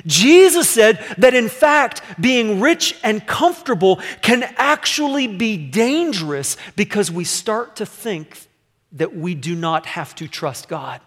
Jesus 0.05 0.69
said 0.69 1.03
that 1.17 1.33
in 1.33 1.47
fact, 1.47 2.01
being 2.19 2.59
rich 2.59 2.95
and 3.03 3.25
comfortable 3.25 4.01
can 4.21 4.43
actually 4.57 5.27
be 5.27 5.57
dangerous 5.57 6.57
because 6.75 7.09
we 7.09 7.23
start 7.23 7.77
to 7.77 7.85
think 7.85 8.47
that 8.91 9.15
we 9.15 9.33
do 9.33 9.55
not 9.55 9.85
have 9.85 10.13
to 10.15 10.27
trust 10.27 10.67
God. 10.67 11.01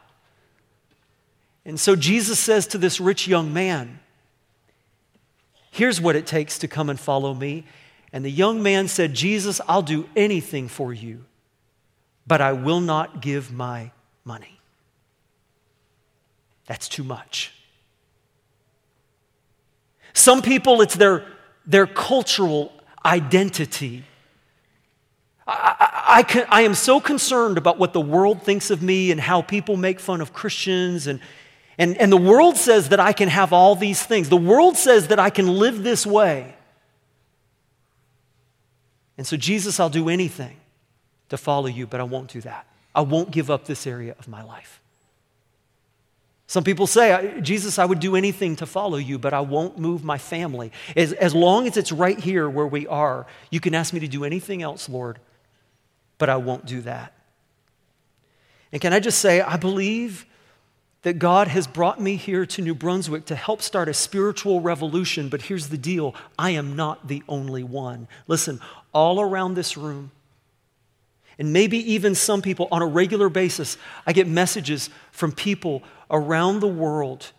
And 1.70 1.78
so 1.78 1.94
Jesus 1.94 2.40
says 2.40 2.66
to 2.66 2.78
this 2.78 2.98
rich 2.98 3.28
young 3.28 3.52
man, 3.52 4.00
Here's 5.70 6.00
what 6.00 6.16
it 6.16 6.26
takes 6.26 6.59
to 6.59 6.66
come 6.66 6.90
and 6.90 6.98
follow 6.98 7.33
me. 7.33 7.64
And 8.12 8.24
the 8.24 8.30
young 8.30 8.61
man 8.61 8.88
said, 8.88 9.14
Jesus, 9.14 9.61
I'll 9.68 9.80
do 9.80 10.09
anything 10.16 10.66
for 10.66 10.92
you, 10.92 11.24
but 12.26 12.40
I 12.40 12.54
will 12.54 12.80
not 12.80 13.22
give 13.22 13.52
my 13.52 13.92
money. 14.24 14.59
That's 16.66 16.88
too 16.88 17.04
much. 17.04 17.52
Some 20.12 20.42
people, 20.42 20.80
it's 20.80 20.96
their, 20.96 21.24
their 21.64 21.87
cultural 21.87 22.72
identity. 23.04 24.02
I, 25.46 25.76
I, 25.78 26.18
I, 26.18 26.22
can, 26.24 26.46
I 26.48 26.62
am 26.62 26.74
so 26.74 26.98
concerned 26.98 27.59
about 27.59 27.78
what 27.78 27.92
the 27.92 28.00
world 28.00 28.42
thinks 28.42 28.72
of 28.72 28.83
me 28.83 29.12
and 29.12 29.20
how 29.20 29.40
people 29.40 29.76
make 29.76 30.00
fun 30.00 30.20
of 30.20 30.33
Christians. 30.33 31.06
And, 31.06 31.20
and, 31.80 31.96
and 31.96 32.12
the 32.12 32.18
world 32.18 32.58
says 32.58 32.90
that 32.90 33.00
I 33.00 33.14
can 33.14 33.30
have 33.30 33.54
all 33.54 33.74
these 33.74 34.02
things. 34.02 34.28
The 34.28 34.36
world 34.36 34.76
says 34.76 35.08
that 35.08 35.18
I 35.18 35.30
can 35.30 35.46
live 35.46 35.82
this 35.82 36.06
way. 36.06 36.54
And 39.16 39.26
so, 39.26 39.38
Jesus, 39.38 39.80
I'll 39.80 39.88
do 39.88 40.10
anything 40.10 40.58
to 41.30 41.38
follow 41.38 41.68
you, 41.68 41.86
but 41.86 41.98
I 41.98 42.02
won't 42.02 42.28
do 42.30 42.42
that. 42.42 42.66
I 42.94 43.00
won't 43.00 43.30
give 43.30 43.50
up 43.50 43.64
this 43.64 43.86
area 43.86 44.14
of 44.18 44.28
my 44.28 44.42
life. 44.42 44.82
Some 46.46 46.64
people 46.64 46.86
say, 46.86 47.40
Jesus, 47.40 47.78
I 47.78 47.86
would 47.86 48.00
do 48.00 48.14
anything 48.14 48.56
to 48.56 48.66
follow 48.66 48.98
you, 48.98 49.18
but 49.18 49.32
I 49.32 49.40
won't 49.40 49.78
move 49.78 50.04
my 50.04 50.18
family. 50.18 50.72
As, 50.94 51.14
as 51.14 51.34
long 51.34 51.66
as 51.66 51.78
it's 51.78 51.92
right 51.92 52.18
here 52.18 52.50
where 52.50 52.66
we 52.66 52.86
are, 52.88 53.26
you 53.50 53.58
can 53.58 53.74
ask 53.74 53.94
me 53.94 54.00
to 54.00 54.08
do 54.08 54.24
anything 54.24 54.60
else, 54.60 54.86
Lord, 54.86 55.18
but 56.18 56.28
I 56.28 56.36
won't 56.36 56.66
do 56.66 56.82
that. 56.82 57.14
And 58.70 58.82
can 58.82 58.92
I 58.92 59.00
just 59.00 59.20
say, 59.20 59.40
I 59.40 59.56
believe 59.56 60.26
that 61.02 61.18
God 61.18 61.48
has 61.48 61.66
brought 61.66 62.00
me 62.00 62.16
here 62.16 62.44
to 62.44 62.62
New 62.62 62.74
Brunswick 62.74 63.24
to 63.26 63.34
help 63.34 63.62
start 63.62 63.88
a 63.88 63.94
spiritual 63.94 64.60
revolution, 64.60 65.28
but 65.28 65.42
here's 65.42 65.68
the 65.68 65.78
deal 65.78 66.14
I 66.38 66.50
am 66.50 66.76
not 66.76 67.08
the 67.08 67.22
only 67.28 67.62
one. 67.62 68.06
Listen, 68.26 68.60
all 68.92 69.20
around 69.20 69.54
this 69.54 69.76
room, 69.76 70.10
and 71.38 71.54
maybe 71.54 71.78
even 71.92 72.14
some 72.14 72.42
people 72.42 72.68
on 72.70 72.82
a 72.82 72.86
regular 72.86 73.30
basis, 73.30 73.78
I 74.06 74.12
get 74.12 74.28
messages 74.28 74.90
from 75.10 75.32
people 75.32 75.82
around 76.10 76.60
the 76.60 76.68
world 76.68 77.32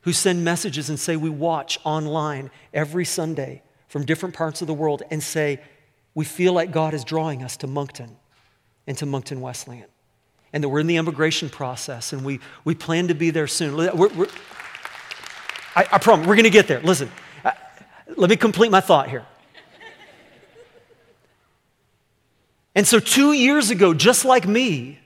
who 0.00 0.12
send 0.12 0.44
messages 0.44 0.88
and 0.88 0.98
say, 0.98 1.14
We 1.14 1.30
watch 1.30 1.78
online 1.84 2.50
every 2.74 3.04
Sunday 3.04 3.62
from 3.86 4.04
different 4.04 4.34
parts 4.34 4.60
of 4.60 4.66
the 4.66 4.74
world 4.74 5.04
and 5.08 5.22
say, 5.22 5.60
We 6.14 6.24
feel 6.24 6.52
like 6.52 6.72
God 6.72 6.94
is 6.94 7.04
drawing 7.04 7.44
us 7.44 7.56
to 7.58 7.68
Moncton 7.68 8.16
and 8.88 8.98
to 8.98 9.06
Moncton 9.06 9.40
Wesleyan. 9.40 9.91
And 10.52 10.62
that 10.62 10.68
we're 10.68 10.80
in 10.80 10.86
the 10.86 10.96
immigration 10.96 11.48
process 11.48 12.12
and 12.12 12.24
we, 12.24 12.40
we 12.64 12.74
plan 12.74 13.08
to 13.08 13.14
be 13.14 13.30
there 13.30 13.46
soon. 13.46 13.74
We're, 13.76 14.08
we're, 14.08 14.26
I, 15.74 15.86
I 15.92 15.98
promise, 15.98 16.26
we're 16.26 16.34
going 16.34 16.44
to 16.44 16.50
get 16.50 16.68
there. 16.68 16.80
Listen, 16.80 17.10
uh, 17.44 17.52
let 18.16 18.28
me 18.28 18.36
complete 18.36 18.70
my 18.70 18.80
thought 18.80 19.08
here. 19.08 19.24
And 22.74 22.86
so, 22.86 22.98
two 22.98 23.32
years 23.32 23.70
ago, 23.70 23.92
just 23.92 24.24
like 24.24 24.46
me, 24.46 24.98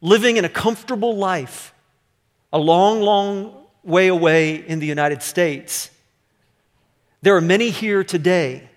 living 0.00 0.36
in 0.36 0.44
a 0.44 0.48
comfortable 0.48 1.16
life, 1.16 1.74
a 2.52 2.58
long, 2.58 3.00
long 3.00 3.54
way 3.84 4.08
away 4.08 4.54
in 4.54 4.78
the 4.78 4.86
United 4.86 5.22
States. 5.22 5.90
There 7.22 7.36
are 7.36 7.40
many 7.40 7.70
here 7.70 8.02
today 8.02 8.68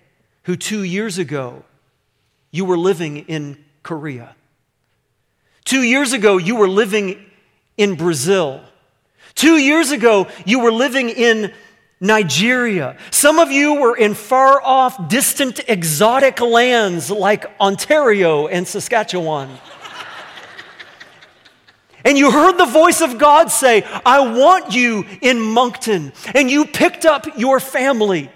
who 0.44 0.56
two 0.56 0.82
years 0.82 1.18
ago 1.18 1.64
you 2.50 2.64
were 2.64 2.78
living 2.78 3.18
in 3.18 3.64
Korea. 3.82 4.36
Two 5.66 5.82
years 5.82 6.12
ago 6.14 6.38
you 6.38 6.56
were 6.56 6.68
living 6.68 7.26
in 7.76 7.96
Brazil. 7.96 8.62
Two 9.34 9.58
years 9.58 9.90
ago 9.90 10.28
you 10.46 10.60
were 10.60 10.72
living 10.72 11.10
in 11.10 11.52
Nigeria. 12.00 12.96
Some 13.10 13.40
of 13.40 13.50
you 13.50 13.74
were 13.74 13.96
in 13.96 14.14
far 14.14 14.62
off, 14.62 15.08
distant, 15.08 15.60
exotic 15.66 16.40
lands 16.40 17.10
like 17.10 17.46
Ontario 17.60 18.46
and 18.46 18.66
Saskatchewan. 18.66 19.50
And 22.04 22.16
you 22.16 22.30
heard 22.30 22.56
the 22.56 22.66
voice 22.66 23.00
of 23.00 23.18
God 23.18 23.50
say, 23.50 23.82
I 24.06 24.20
want 24.20 24.72
you 24.72 25.04
in 25.20 25.40
Moncton. 25.40 26.12
And 26.36 26.48
you 26.48 26.64
picked 26.66 27.04
up 27.04 27.26
your 27.36 27.58
family 27.58 28.30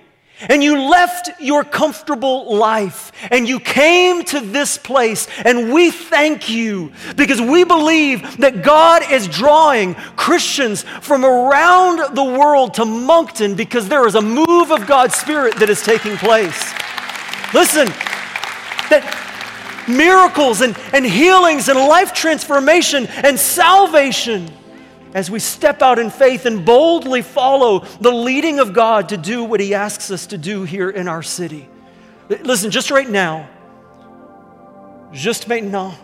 and 0.48 0.62
you 0.62 0.80
left 0.88 1.30
your 1.40 1.64
comfortable 1.64 2.56
life 2.56 3.12
and 3.30 3.48
you 3.48 3.60
came 3.60 4.24
to 4.24 4.40
this 4.40 4.78
place. 4.78 5.28
And 5.44 5.72
we 5.72 5.90
thank 5.90 6.48
you 6.48 6.92
because 7.16 7.40
we 7.40 7.64
believe 7.64 8.38
that 8.38 8.62
God 8.62 9.02
is 9.10 9.28
drawing 9.28 9.94
Christians 9.94 10.82
from 10.82 11.24
around 11.24 12.14
the 12.14 12.24
world 12.24 12.74
to 12.74 12.84
Moncton 12.84 13.54
because 13.54 13.88
there 13.88 14.06
is 14.06 14.14
a 14.14 14.22
move 14.22 14.70
of 14.70 14.86
God's 14.86 15.14
Spirit 15.14 15.56
that 15.56 15.70
is 15.70 15.82
taking 15.82 16.16
place. 16.16 16.72
Listen, 17.52 17.86
that 18.90 19.84
miracles 19.88 20.60
and, 20.60 20.78
and 20.92 21.04
healings 21.04 21.68
and 21.68 21.78
life 21.78 22.12
transformation 22.12 23.06
and 23.08 23.38
salvation 23.38 24.50
as 25.14 25.30
we 25.30 25.38
step 25.38 25.82
out 25.82 25.98
in 25.98 26.10
faith 26.10 26.46
and 26.46 26.64
boldly 26.64 27.22
follow 27.22 27.80
the 28.00 28.10
leading 28.10 28.58
of 28.60 28.72
God 28.72 29.08
to 29.08 29.16
do 29.16 29.44
what 29.44 29.60
He 29.60 29.74
asks 29.74 30.10
us 30.10 30.26
to 30.26 30.38
do 30.38 30.64
here 30.64 30.90
in 30.90 31.08
our 31.08 31.22
city. 31.22 31.68
Listen, 32.28 32.70
just 32.70 32.90
right 32.90 33.08
now, 33.08 33.48
just 35.12 35.48
maintenant, 35.48 35.94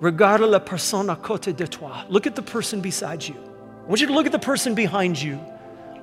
regarde 0.00 0.42
la 0.42 0.58
personne 0.58 1.06
à 1.06 1.16
côté 1.16 1.56
de 1.56 1.66
toi. 1.66 2.04
Look 2.08 2.26
at 2.26 2.34
the 2.34 2.42
person 2.42 2.80
beside 2.80 3.26
you. 3.26 3.34
I 3.34 3.88
want 3.88 4.00
you 4.00 4.06
to 4.08 4.12
look 4.12 4.26
at 4.26 4.32
the 4.32 4.38
person 4.38 4.74
behind 4.74 5.20
you. 5.20 5.40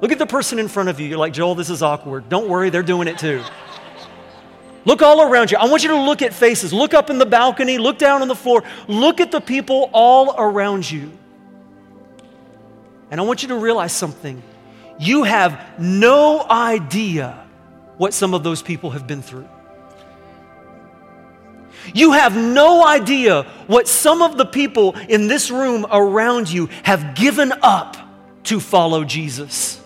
Look 0.01 0.11
at 0.11 0.19
the 0.19 0.25
person 0.25 0.59
in 0.59 0.67
front 0.67 0.89
of 0.89 0.99
you. 0.99 1.07
You're 1.07 1.17
like, 1.17 1.33
Joel, 1.33 1.55
this 1.55 1.69
is 1.69 1.81
awkward. 1.81 2.29
Don't 2.29 2.49
worry, 2.49 2.69
they're 2.69 2.83
doing 2.83 3.07
it 3.07 3.17
too. 3.17 3.43
Look 4.85 5.01
all 5.01 5.21
around 5.21 5.51
you. 5.51 5.57
I 5.57 5.65
want 5.65 5.83
you 5.83 5.89
to 5.89 5.99
look 5.99 6.21
at 6.21 6.33
faces. 6.33 6.71
Look 6.71 6.93
up 6.93 7.09
in 7.09 7.17
the 7.17 7.25
balcony, 7.25 7.77
look 7.77 7.97
down 7.97 8.21
on 8.21 8.27
the 8.27 8.35
floor. 8.35 8.63
Look 8.87 9.19
at 9.19 9.31
the 9.31 9.41
people 9.41 9.89
all 9.91 10.33
around 10.37 10.89
you. 10.89 11.11
And 13.09 13.19
I 13.19 13.23
want 13.23 13.41
you 13.41 13.49
to 13.49 13.55
realize 13.55 13.93
something. 13.93 14.41
You 14.99 15.23
have 15.23 15.79
no 15.79 16.45
idea 16.49 17.45
what 17.97 18.13
some 18.13 18.33
of 18.33 18.43
those 18.43 18.61
people 18.61 18.91
have 18.91 19.07
been 19.07 19.21
through. 19.21 19.47
You 21.93 22.13
have 22.13 22.35
no 22.35 22.85
idea 22.85 23.43
what 23.67 23.87
some 23.87 24.21
of 24.21 24.37
the 24.37 24.45
people 24.45 24.95
in 25.07 25.27
this 25.27 25.49
room 25.49 25.85
around 25.89 26.49
you 26.49 26.67
have 26.83 27.15
given 27.15 27.53
up 27.61 27.95
to 28.45 28.59
follow 28.59 29.03
Jesus. 29.03 29.76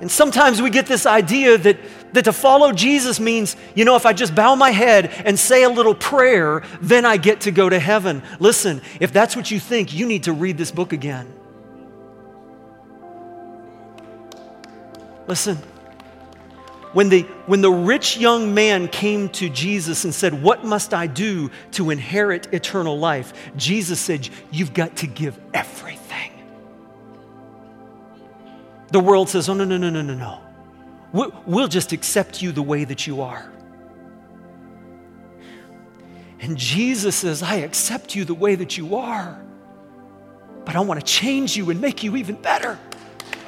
And 0.00 0.10
sometimes 0.10 0.62
we 0.62 0.70
get 0.70 0.86
this 0.86 1.06
idea 1.06 1.58
that, 1.58 1.78
that 2.12 2.24
to 2.24 2.32
follow 2.32 2.72
Jesus 2.72 3.18
means, 3.18 3.56
you 3.74 3.84
know, 3.84 3.96
if 3.96 4.06
I 4.06 4.12
just 4.12 4.34
bow 4.34 4.54
my 4.54 4.70
head 4.70 5.06
and 5.24 5.38
say 5.38 5.64
a 5.64 5.68
little 5.68 5.94
prayer, 5.94 6.62
then 6.80 7.04
I 7.04 7.16
get 7.16 7.42
to 7.42 7.50
go 7.50 7.68
to 7.68 7.78
heaven. 7.78 8.22
Listen, 8.38 8.80
if 9.00 9.12
that's 9.12 9.34
what 9.34 9.50
you 9.50 9.58
think, 9.58 9.92
you 9.92 10.06
need 10.06 10.24
to 10.24 10.32
read 10.32 10.56
this 10.56 10.70
book 10.70 10.92
again. 10.92 11.32
Listen, 15.26 15.58
when 16.92 17.10
the, 17.10 17.22
when 17.46 17.60
the 17.60 17.70
rich 17.70 18.16
young 18.16 18.54
man 18.54 18.88
came 18.88 19.28
to 19.30 19.50
Jesus 19.50 20.04
and 20.04 20.14
said, 20.14 20.42
What 20.42 20.64
must 20.64 20.94
I 20.94 21.06
do 21.06 21.50
to 21.72 21.90
inherit 21.90 22.52
eternal 22.54 22.98
life? 22.98 23.32
Jesus 23.56 24.00
said, 24.00 24.28
You've 24.50 24.72
got 24.72 24.96
to 24.98 25.06
give 25.06 25.38
everything. 25.52 26.07
The 28.90 29.00
world 29.00 29.28
says, 29.28 29.48
Oh, 29.48 29.54
no, 29.54 29.64
no, 29.64 29.76
no, 29.76 29.90
no, 29.90 30.02
no, 30.02 30.14
no. 30.14 30.40
We'll 31.46 31.68
just 31.68 31.92
accept 31.92 32.42
you 32.42 32.52
the 32.52 32.62
way 32.62 32.84
that 32.84 33.06
you 33.06 33.22
are. 33.22 33.50
And 36.40 36.56
Jesus 36.56 37.16
says, 37.16 37.42
I 37.42 37.56
accept 37.56 38.14
you 38.14 38.24
the 38.24 38.34
way 38.34 38.54
that 38.54 38.76
you 38.76 38.96
are, 38.96 39.40
but 40.64 40.76
I 40.76 40.80
want 40.80 41.00
to 41.00 41.06
change 41.06 41.56
you 41.56 41.70
and 41.70 41.80
make 41.80 42.02
you 42.02 42.16
even 42.16 42.36
better. 42.36 42.78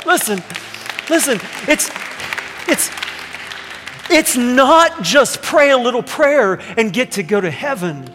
Listen, 0.05 0.43
listen, 1.09 1.39
it's, 1.69 1.91
it's, 2.67 2.91
it's 4.11 4.37
not 4.37 5.03
just 5.03 5.41
pray 5.43 5.71
a 5.71 5.79
little 5.79 6.03
prayer 6.03 6.55
and 6.77 6.93
get 6.93 7.13
to 7.13 7.23
go 7.23 7.41
to 7.41 7.51
heaven. 7.51 8.09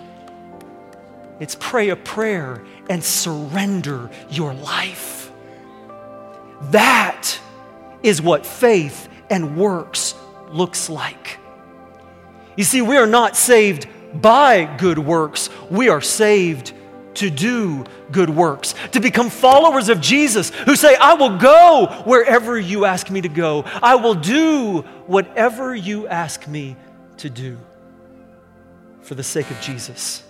It's 1.39 1.55
pray 1.59 1.89
a 1.89 1.95
prayer 1.95 2.65
and 2.89 3.03
surrender 3.03 4.09
your 4.30 4.53
life. 4.53 5.24
That 6.72 7.39
is 8.03 8.22
what 8.22 8.45
faith 8.45 9.10
and 9.30 9.58
works 9.58 10.16
looks 10.49 10.89
like. 10.89 11.39
You 12.56 12.64
see, 12.64 12.82
we 12.82 12.97
are 12.97 13.08
not 13.08 13.36
saved 13.36 13.88
by 14.14 14.66
good 14.78 14.97
works, 14.97 15.49
we 15.70 15.89
are 15.89 16.01
saved 16.01 16.74
to 17.16 17.30
do 17.30 17.84
good 18.12 18.30
works, 18.30 18.76
to 18.91 18.99
become 18.99 19.30
followers 19.30 19.89
of 19.89 20.01
Jesus 20.01 20.49
who 20.49 20.76
say, 20.76 20.95
I 20.95 21.14
will 21.16 21.38
go 21.38 22.03
wherever 22.06 22.60
you 22.60 22.86
ask 22.86 23.10
me 23.10 23.22
to 23.22 23.30
go. 23.30 23.64
I 23.82 23.95
will 23.95 24.16
do 24.16 24.82
whatever 25.08 25.76
you 25.76 26.08
ask 26.08 26.47
me 26.47 26.76
to 27.18 27.30
do 27.30 27.58
for 29.01 29.16
the 29.16 29.24
sake 29.24 29.49
of 29.49 29.60
Jesus. 29.62 30.24